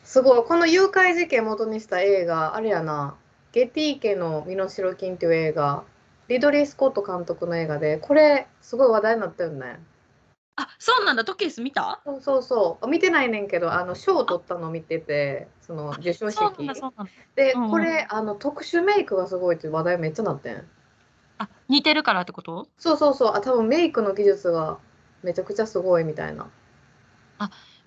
[0.04, 0.44] すごい。
[0.44, 3.14] この誘拐事件元にした映画、あれやな。
[3.52, 5.84] ゲティ家の身代金っていう映画、
[6.28, 9.80] リドリー・スコット監督の映画で、これ、すごい話題になったよね。
[10.56, 11.24] あ、そうなんだ。
[11.24, 12.02] トケース見た？
[12.04, 12.86] そうそうそう。
[12.86, 16.40] 見てないねんけど、あの賞を取ったの見てて、その授賞式。
[17.34, 20.68] で、うんうんこれあの特殊メイクがすごいって話題めっちゃなってん。
[21.38, 22.68] あ、似てるからってこと？
[22.76, 23.32] そうそうそう。
[23.34, 24.76] あ、多分メイクの技術が
[25.22, 26.50] めちゃくちゃすごいみたいな。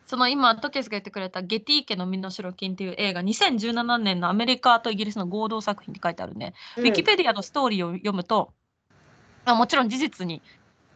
[0.08, 6.54] その今、トケースが言ってくれたゲティ家の身代金っていう映画、2017年のアメリカとイギリスの合同作品って書いてあるね。
[6.78, 8.54] ウィキペディアのストーリーを読むと、
[9.46, 10.42] あもちろん事実に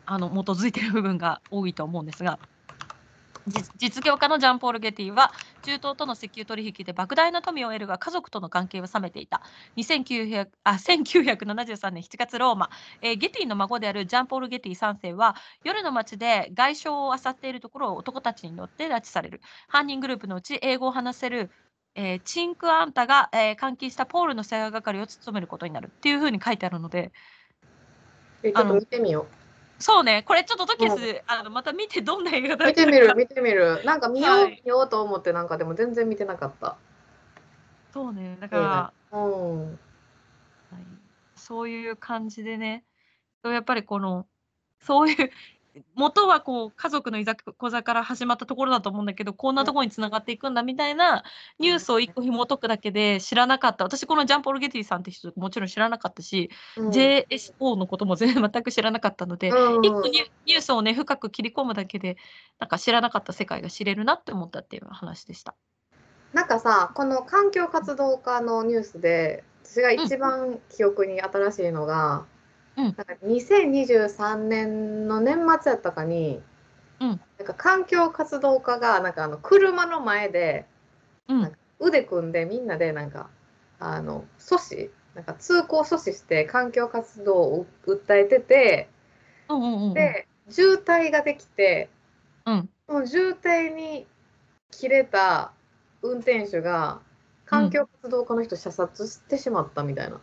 [0.05, 2.39] あの基づいている部分が多いと思うんですが、
[3.77, 5.31] 実業家のジャンポール・ゲティは
[5.63, 9.41] 中東との石油取引で莫大な富を得るが家族との関係は冷めていた。
[9.77, 12.69] 2900あ1973年7月ローマ、
[13.01, 19.41] えーゲティの孫であるジャンポール・ゲティ3世は夜の街で外傷を漁っているところを男たちに乗って拉致される。
[19.67, 21.49] 犯人グループのうち英語を話せる
[21.95, 25.87] えーチンクアンタが、えー監禁したポールの世話係を務めることになる。
[25.87, 27.11] っていうふうに書いてあるので。
[28.43, 29.48] えちょっと見てみよう。
[29.79, 32.57] そうねこれちょっとトケス、あのまた見てどんな映画う。
[32.57, 33.81] だ見てみる、見てみる。
[33.85, 36.77] なんか見よう、はい見ようと思って、なんかでも全然見てなかった。
[37.93, 39.65] そうねだから、うん。
[39.67, 39.77] はい
[41.35, 42.83] そういう感じでね
[43.43, 44.27] やっぱりこの
[44.81, 45.31] そういう
[45.95, 51.23] 元はこう家族のいざこざから始まったところだと思うんだけどこんなところにつながっていくんだみたいな
[51.59, 53.83] ニュースを一個紐解くだけで知らなかった。
[53.83, 56.89] 私このジャンポール・ゲティさんって人もちろん知らなかったし、うん。
[56.89, 59.85] JSO のことも全然全く知らなかったので、うん。
[59.85, 62.17] 一個ニュニュースをね深く切り込むだけで
[62.59, 65.55] なんか知らなかった世界が知れるなって思ったっていう話でした。
[66.33, 72.38] なんかさ、この環境活動家のニュースで、私が一番記憶に新しいのが、うん
[72.83, 76.41] なんか2023年の年末やったかに、
[76.99, 77.21] うん。
[77.37, 80.65] なんか環境活動家がなんかあの車の前で
[81.27, 81.51] うん。
[81.79, 83.29] 腕組んでみんなでなんか
[83.79, 88.89] あの阻止なんか通行阻止して環境活動を訴えてて、
[89.49, 89.93] うんうんうん。
[89.93, 91.89] で渋滞ができて
[92.45, 92.69] うん。
[92.87, 94.07] その渋滞に
[94.71, 95.51] 切れた
[96.01, 97.01] 運転手が
[97.45, 100.19] 環境活動家の人射殺してしまったみたいな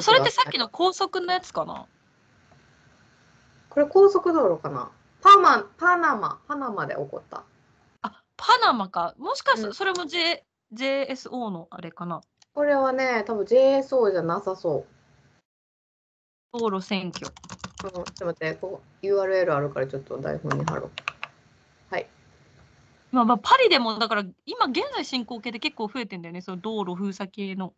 [0.00, 1.86] そがれってさっきの高速のやつかな？
[3.68, 4.90] これ高速道路かな？
[5.20, 7.44] パマパナマパナマで起こった。
[8.02, 9.14] あパナマか。
[9.18, 9.68] もしかしたうん。
[9.70, 12.20] らそれも、J JSO のあれかな？
[12.54, 14.86] これはね多分 JSO じゃなさそ
[16.54, 16.58] う。
[16.58, 17.26] 道路選挙。
[17.26, 17.32] うん
[17.82, 20.90] ちょっと待って、ここ URL あるからちょっと台本に貼ろう。
[21.90, 22.06] はい。
[23.10, 26.42] まあ、まあパリでもだから今現在進行形で結構増えてんだよね。
[26.42, 27.74] その道路封鎖系の。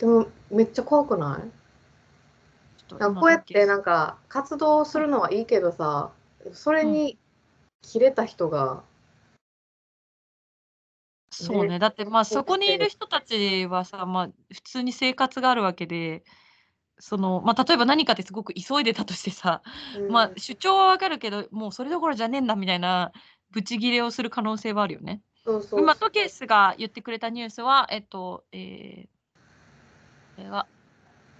[0.00, 2.98] でもめっちゃ怖くない？
[2.98, 6.10] なんかこうやってなんかか活動するのはいいけどさ、
[6.52, 7.18] それに
[7.82, 8.82] 切れた人が、
[11.30, 11.78] そうね。
[11.78, 16.24] だってまあそこにいる人たちはさ、まあ、普通に生活があるわけで
[16.98, 19.62] その、まあ、例えば何かですごく急いでたとしてさ、
[19.96, 20.10] うん。
[20.10, 23.12] まあ、主張はわかるけどもうそれどころじゃねえんだみたいな
[23.50, 25.20] ブチギレをする可能性はあるよね。
[25.44, 29.10] そうそう今トケースが言ってくれたニュースは、えっと、えー、こ
[30.40, 30.66] れは、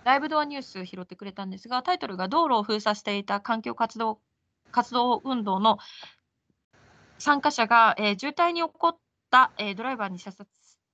[0.04, 4.20] ライブドアニュース拾ってくれたんですが、タイトルが道路を封鎖していた環境活動
[4.70, 5.78] 活動運動の
[7.18, 8.96] 参加者が、えー渋滞に起こっ
[9.30, 10.50] た、えードライバーに射殺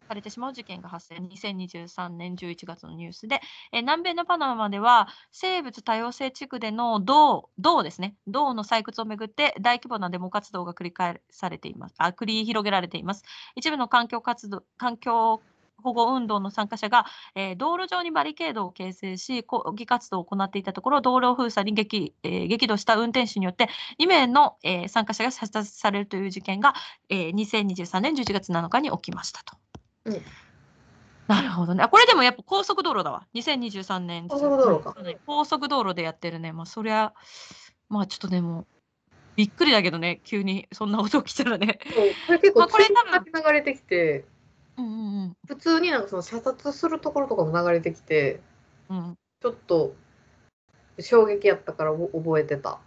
[0.09, 3.41] されてしまう事件が発生、2023年11月のニュースで、
[3.73, 13.23] えー南米のパナマでは、生物多様性地区での銅銅ですね、銅の採掘をめぐって大規模なデモ活動が繰り返されています、あ繰り広げられています。
[13.55, 15.43] 一部の環境活動環境
[15.83, 23.69] 保護運動の参加者が、えー道路上にバリケードを形成し、抗議活動を行っていたところ、道路封鎖に激,、えー激怒した運転手によって、
[23.99, 26.75] 2名の、えー参加者が射殺されるという事件が、
[27.09, 29.57] えー2023年11月7日に起きましたと。
[30.07, 30.21] うん
[31.27, 31.83] なるほどね。
[31.83, 33.27] あこれでもやっぱ高速道路だわ。
[33.35, 34.29] 2023年。
[34.29, 34.95] 高速道路か
[35.27, 36.53] 高速道路でやってるね。
[36.53, 37.15] まあそりゃ、
[37.89, 38.65] まあちょっとでも、
[39.35, 41.81] びっくりだけどね、急にそんな音起きたらね。
[42.27, 44.25] これ結構まあこれツイッターに流れてきて、
[44.79, 44.89] うんう
[45.27, 48.41] ん普通になんかその射殺するところとかも流れてきて、
[48.89, 48.97] うん。
[48.99, 49.95] うんちょっと
[50.99, 52.79] 衝撃やったからお覚えてた。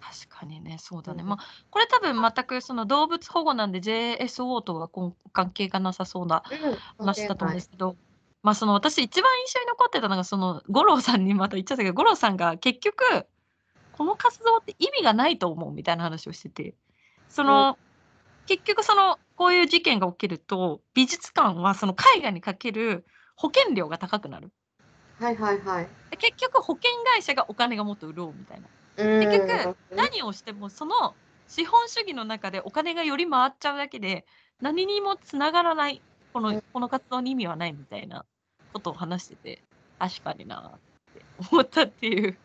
[0.00, 1.22] 確かにね、そうだね。
[1.22, 1.38] うんまあ、
[1.70, 7.96] これ多分全くその動物保護なんで JSO とはこん関係がなさそうなうん話だと思うんですけど、
[8.42, 13.26] まあその私一番印象に残ってたのがその五郎さんにまた言っちゃったけど、五郎さんが結局
[13.92, 16.74] この活動って意味がないと思うみたいな話をしてて、
[17.28, 17.76] その、
[18.46, 24.50] 結局そのこういう事件が起きると美術館はその絵画にかける保険料が高くなる。
[25.18, 25.88] はいはいはい。
[26.10, 28.66] で結局保険会社がお金がもっと潤うみたいな。
[28.98, 31.14] 結結局何をしてもその
[31.48, 34.26] 資本主義の中でお金がより回っちゃうだけで
[34.60, 36.02] 何にもつながらない
[36.34, 38.26] こうんのこの活動に意味はないみたいな
[38.74, 39.62] ことを話してて
[39.98, 42.36] 確かになって思ったっていう。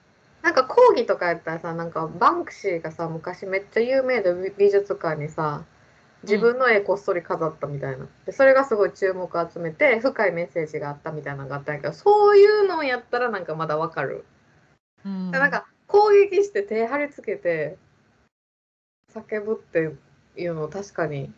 [0.43, 5.65] なんか講義とかやったらさなんかバンクシーがさ昔めっちゃ有名で美美術館にさ
[6.25, 8.07] 自分の絵こっそり飾ったみたいな。
[8.25, 14.25] でそれがすごい注目を集めて深いメッセージがあったみたいなのがあったんやけどそういうのをやったらなんかまだわかる、
[15.05, 15.31] うん。
[15.31, 17.77] なんか攻撃して手張り付けて
[19.13, 19.95] 叫ぶって
[20.39, 21.31] いうの確かに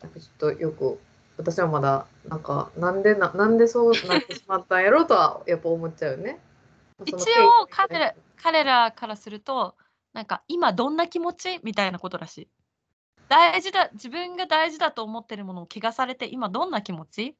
[0.00, 0.98] なんかちょっとよく
[1.36, 6.38] 私はまだなんかなんでななんでそうなってしまったんやろうとはやっぱ思っちゃうよね。
[7.04, 9.74] 一応彼ら彼らからすると
[10.12, 11.60] なんか今どんな気持ち？
[11.62, 12.48] みたいなことらしい。
[13.30, 17.36] 大事だ自分が大事だと思ってるものを汚されて今どんな気持ち？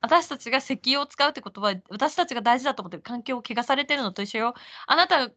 [0.00, 4.54] 私たちが石油を使うってことは私たちが大事だと思ってる環境を汚されてるのと一緒よ。
[4.86, 5.30] あなた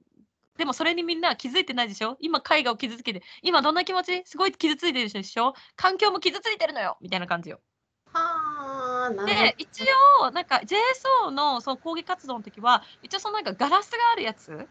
[0.58, 2.16] でもそれにみんなは気づいてないでしょ？
[2.22, 4.24] 今絵画を傷つけて今どんな気持ち？
[4.26, 5.54] すごい傷ついてるでしょ？
[5.76, 6.98] 環境も傷ついてるのよ。
[7.02, 7.60] みたいな感じよ。
[8.14, 9.44] はあなるほど。
[9.44, 9.84] で一
[10.22, 14.68] 応なんか JSO のその抗議活動の時は一応そのなんかガラスがあるやつ？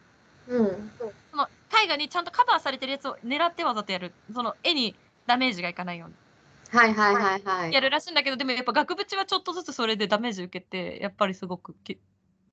[0.49, 0.91] うん。
[1.31, 1.49] その
[1.85, 4.15] 絵画にちゃんとカバーされてるやつを狙ってわざとやる。
[4.33, 4.95] その絵に
[5.31, 6.15] ダメージがいかないように
[6.71, 7.73] はいはいはいはい。
[7.73, 11.99] やるらしいんだけどでもやっぱ額縁はちょっとずつそれでダメージ受けてやっぱりすごくき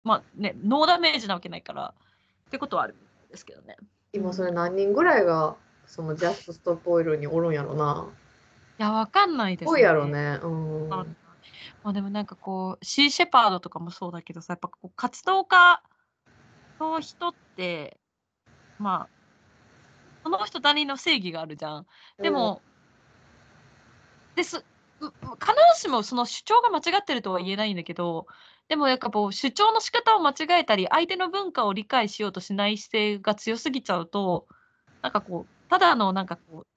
[0.04, 1.94] まあねノーダメージなわけないから
[2.48, 2.98] ってことはあるん
[3.32, 3.78] ですけどね
[4.14, 5.56] 今それ何人ぐらいが
[5.88, 8.08] そのジャストストップオイルにおるんやろな。
[8.80, 10.40] いやわかんないです多いやろね。
[10.44, 10.94] うん。
[10.94, 11.06] あ
[11.84, 15.82] まあ、でもなんかこうシー・シェパードとかもそうだけどさやっぱこう活動家
[16.80, 17.98] の人って
[18.78, 19.17] まあ
[20.28, 21.86] その人なりの正義があるじゃん。
[22.22, 22.62] でも、
[24.36, 25.10] ですうう
[25.40, 28.28] 必ずしもその主張が間違ってるとは言えないんだけど
[28.68, 34.48] でもやっぱこう主張の仕方を間違えたり相手の文化を理解しようとしない姿勢が強すぎちゃうと
[35.02, 36.68] なんかこうただのなんかこう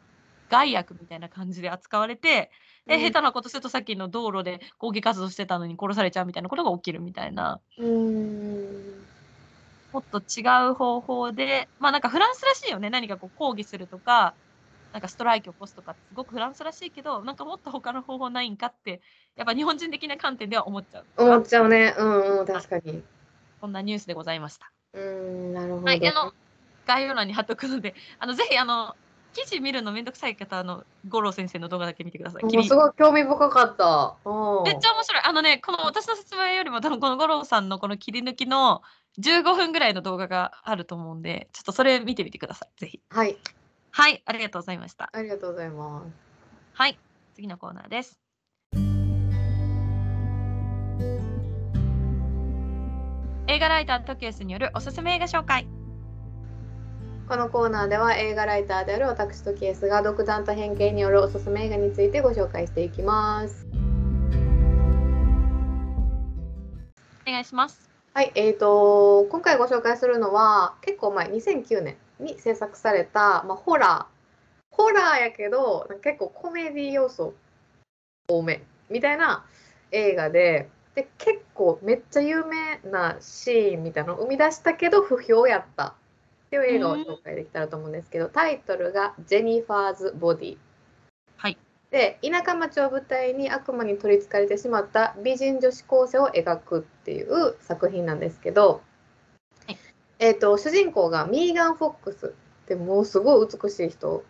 [0.49, 2.51] 害悪みたいな感じで扱われて、
[2.89, 9.10] えうん下手なことするとさっきの道路で抗議活動してたのに殺されちゃうみたいなことが起きるみたいなうん。
[9.93, 10.01] うん。
[10.01, 14.34] もっと違う方法でまあなんかフランスらしいよね何かこう抗議するとか
[14.93, 19.01] なんかストライキを起こすとかすごくフランスらしいけどなんかもっと他の方法ないんかって
[19.36, 21.95] やっぱ日本人的な観点では思っちゃう思っちゃうね。
[21.97, 23.03] うんうん、確かに。
[23.61, 24.70] こんなニュースでございました。
[24.95, 25.84] うん、なるほど。
[25.84, 26.32] はい、あの
[26.86, 28.97] 概要欄に貼っとくのであのぜひあの
[29.32, 32.43] 記事見るのめんどくさい方あの五郎先生の動画だけ見てください。
[32.43, 34.16] もうすごい興味深かった。
[34.24, 34.64] うん。
[34.64, 35.22] めっちゃ面白い。
[35.24, 38.82] あのね、この私の説明よりも多分この五郎さんのこの切り抜きの
[39.19, 42.71] 15分ぐらいの動画があると思うんで、ちょっとそれ見てみてください。
[42.79, 43.01] ぜひ。
[43.11, 43.37] はい、
[43.91, 45.11] はい、ありがとうございました。
[45.13, 46.07] ありがとうございます。
[46.75, 46.99] はい、
[47.35, 48.21] 次のコーナーです。
[53.49, 55.67] 映画ライタートキエスによるおすすめ映画紹介。
[57.29, 63.67] このコーナーでは映画ライターである私とケースが独断と偏見によるおすすめ映画についてご紹介していきます。
[67.27, 67.89] お願いします。
[68.13, 74.21] はい、えーと今回ご紹介するのは結構前2009年に制作された、まあ、ホラー
[74.77, 77.35] ホラーやけど結構コメディ要素
[78.29, 79.45] 多めみたいな
[79.93, 85.93] 映画でで結構めっちゃ有名なシーンみたいなのを生み出したけど不評やったっ
[86.51, 90.70] ていう映画を紹介できたらと思うんですけどタイトルが「ジェニファーズ・ボディ」はい。
[91.91, 98.82] で田舎町を舞台に悪魔に取りつかれてしまった美人女子高生を描くっていう作品なんですけど、
[99.66, 99.78] はい。
[100.20, 104.24] えー、と主人公がミーガン・フォックスってもうすごい美しい人、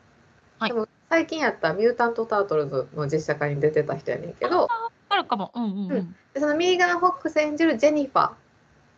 [0.59, 0.71] はい。
[0.71, 4.67] でも最近やった「ミュータント・タートルズ」の実写化に出てた人やねんけど。
[5.11, 5.53] あるかも。
[5.55, 5.93] うんうんうん。
[5.93, 6.17] うん。
[6.33, 8.35] でそのミーガン・フォックス演じるジェニファーっ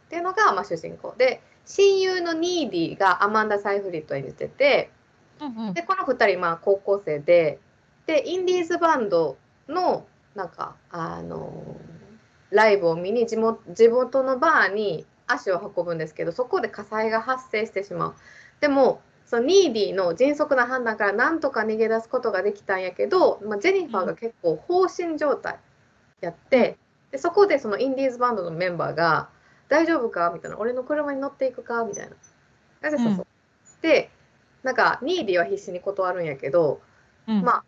[0.09, 1.15] ていうのが、まあ、主人公。
[1.19, 4.91] で親友のニーディがアマンダ・サイフリット演じてて、
[5.41, 5.75] うんうん。
[5.75, 7.59] でこの2人まあ高校生で
[8.07, 9.37] でインディーズバンド
[9.69, 11.77] のなんかあの
[12.51, 18.15] ライブを見に地元地元のバーに足を運ぶんですけどそこで火災が発生してしまう
[18.61, 25.59] でもそのニーディーの迅速な判断からなんとか逃げ出すことができたんやけど、まあ、ジェニファーが結構放心状態
[26.21, 26.77] やって
[27.11, 29.29] でそこでそのインディーズバンドのメンバーが
[29.69, 32.17] 「大丈夫か?」みたいな「俺の車に乗っていくか?」みたいな
[32.83, 33.19] 感じで誘っ
[33.81, 34.11] て、で
[34.63, 36.81] なんかニーディーは必死に断るんやけど、
[37.27, 37.65] うんまあ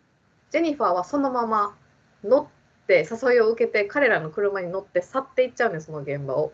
[0.51, 1.75] ジェニファーはそのまま
[2.23, 6.53] 乗って誘いを受けて彼らの車に乗って去っていっちゃうんですその現場を。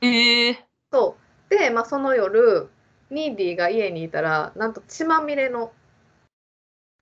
[0.00, 1.16] ええそ
[1.48, 2.68] うで、まあ、その夜
[3.10, 5.72] ニーディーが家にいたらなんと血まみれの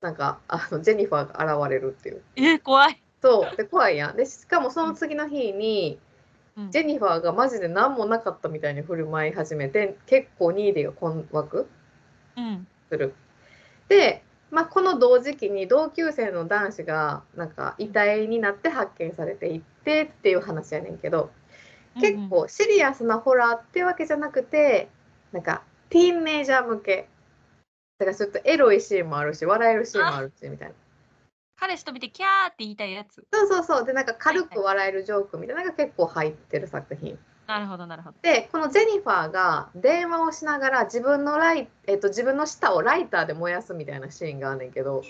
[0.01, 2.23] なんかあのジェニファーが現れるっていう。
[2.37, 3.01] えー、怖い。
[3.23, 4.17] そうで怖いやん。
[4.17, 5.99] でしかもその次の日に
[6.57, 11.69] うんジェニファーがマジで何もなかったみたいに振る舞い始めて結構ニーディーが困惑
[12.37, 12.67] うん。
[12.91, 13.15] する。
[13.89, 14.24] で、
[14.55, 21.31] まあ、この同時期に同級生の男子がなんか遺体になって発見されていってっていう話やねんけど
[22.01, 24.89] 結構シリアスなホラーってわけじゃなくて
[25.33, 27.09] なんかティーンネイジャー向け。
[27.99, 30.75] だからちょっとエロいシーンもあるし、笑えるシーンもあるし、みたいな。
[31.57, 33.25] 彼氏と見てキャーって言いたいやつ。
[33.33, 33.87] そうそうそう。
[33.87, 37.17] で、なんか軽く笑えるジョークみたいなのが結構入ってる作品。
[37.47, 38.17] なるほどなるほど。
[38.23, 45.05] で、このジェニファーが電話をしながら自分のライ、えっと、自分の舌をライターで燃やすみたいなシーンがあんねんけど、うん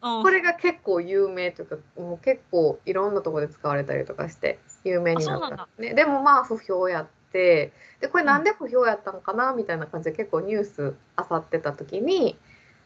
[0.00, 5.68] これが結構有名というか、もう結構いろんなところで使われたりとかして有名になった。
[5.78, 12.38] ね、でもまあ不評やって、で、これなんで不評やったのかなみたいな感じで結構ニュースあさってた時に、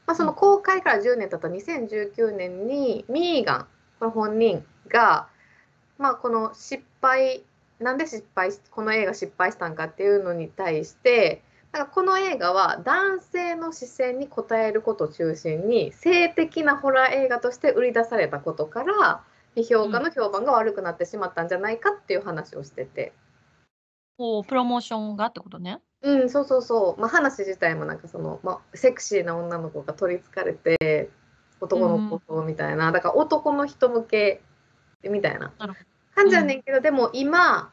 [0.07, 3.67] まあ、その公開から10年経った2019年にミーガン、
[4.01, 5.29] この本人が、
[5.99, 7.45] まあ、この失敗、
[7.79, 11.43] なんで失敗し、この映画失敗したんかっていうのに対して、
[11.73, 19.23] なんかこの映画は男性の視線に応えることを中心に性的なホラー映画として売り出されたことから
[19.57, 23.13] 批評家の評判が悪くなってしまったんじゃないかっていう話をしてて。
[24.17, 25.81] こうプロモーションがってことね。
[26.03, 27.01] うん、そうそうそう。
[27.01, 31.11] まあ、話自体もなんかその、まあ、セクシーな女の子が取りつかれて
[31.61, 34.41] 男の子とみたいな、だから男の人向け
[35.03, 37.73] みたいななるほど感じやねんけど、でも今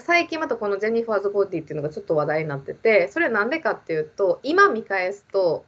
[0.00, 5.64] 最近またこの「ジェニファーズ・ボディ」っていうのがちょっと話題になっててそれなんでかっていうと今見返すと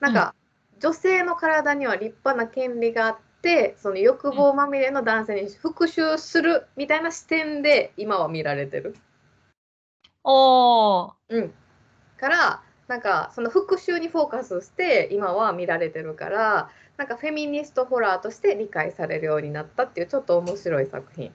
[0.00, 0.34] なんか
[0.80, 8.96] 女性の体には立派な権利があってその欲望まみれの男性に復讐するみたいな視点で今は見られてる。
[10.24, 11.54] おーうん、
[12.18, 21.32] からなんかその復讐にフォーカスして今は見られてるからなんかフェミニストホラーとして理解されるようになったっていうちょっと面白い作品。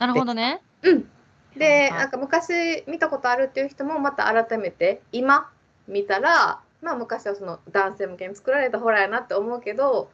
[0.00, 0.60] なるほどね。
[0.82, 1.08] うん、
[1.56, 5.48] ではいなんか昔見たことあるっていう人もまた改めて今
[5.86, 10.10] 見たら、まあ、昔はその男性向けに作られたホラーやなって思うけど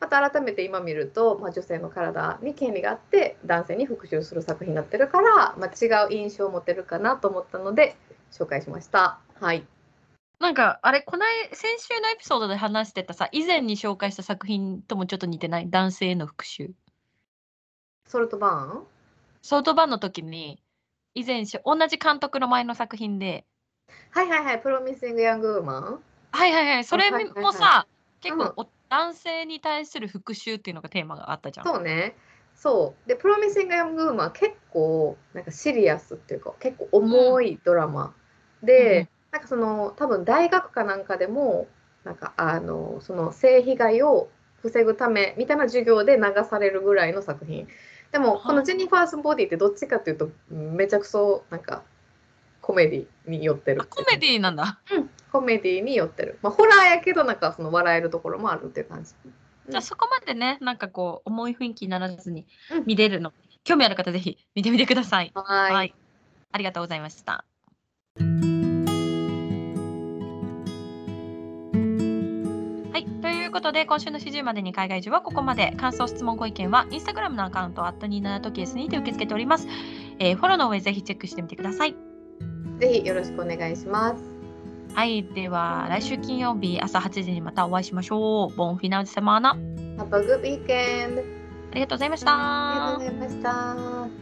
[0.00, 7.96] また改めて今見ると、まあ、女性の体に権利があって男性に復讐する作品になってるから、まあ、違う印象を持てるかなと思ったので
[8.30, 9.18] 紹介しました。
[9.40, 9.64] はい
[10.40, 15.70] なんかあれこの間先週のエピソードで話してたさ以前に紹介した作品ともちょっと似てない？
[15.70, 16.70] 男性への復讐。
[18.08, 18.82] ソルトバーン？
[19.42, 20.62] ソートバンの時に
[21.14, 23.44] 以前し同じ監督の前の作品で
[24.10, 26.02] はいはいはい、プロミシング・ヤング・ウーマン。
[26.32, 27.86] はいはいはいそれはいはいはいもさ
[28.20, 28.52] 結うん
[28.92, 31.66] 男性に対する復讐っていうのがテーマがあったじゃん。
[31.66, 32.14] そうね。
[32.54, 33.08] そう。
[33.08, 38.14] で、プロミシング・ヤング・ウーマンは結構、なんかシリアスっていうか、結構重いドラマ。
[38.62, 41.66] で、うんなんかその、多分大学かなんかでも、
[42.04, 44.28] なんかあの、その性被害を
[44.60, 47.66] 防ぐためみたいな授業で流されるぐらいの作品。
[48.12, 51.82] でも、このジェニファース・ボディってどっちかっていうと、めちゃくそ、なんか、
[52.60, 54.80] コメディに寄ってるあコメディなんだ。
[54.92, 56.38] うん、コメディに寄ってる。
[56.42, 59.12] まあ、ホラーやけど、なんかその笑えるところもあるっていう感じ。
[59.68, 63.32] じゃあそこまでねなんかこう重い雰囲気にならずにうん見れるの、
[63.64, 65.30] 興味ある方ぜひ見てみてください。
[65.34, 65.94] ははいい。
[66.52, 67.44] ありがとうございました。
[73.20, 75.72] ということで今週の始終までに海外中はここまで。
[75.76, 79.66] 感想質問ご意見はインスタグラムのアカウント「27時 S」にて受け付けております、
[80.18, 81.94] えーフォローの上ぜひチェックしてみてください。
[82.78, 84.22] ぜひよろしくお願いします。
[84.94, 85.24] はい。
[85.24, 88.56] では来週金曜日朝8時にまたお会いしましょう。
[88.56, 89.56] ボンフィナウジセマーナ
[89.98, 91.42] Have a good weekend!
[91.72, 92.32] ありがとうございました。
[92.32, 94.21] ありがとうございました。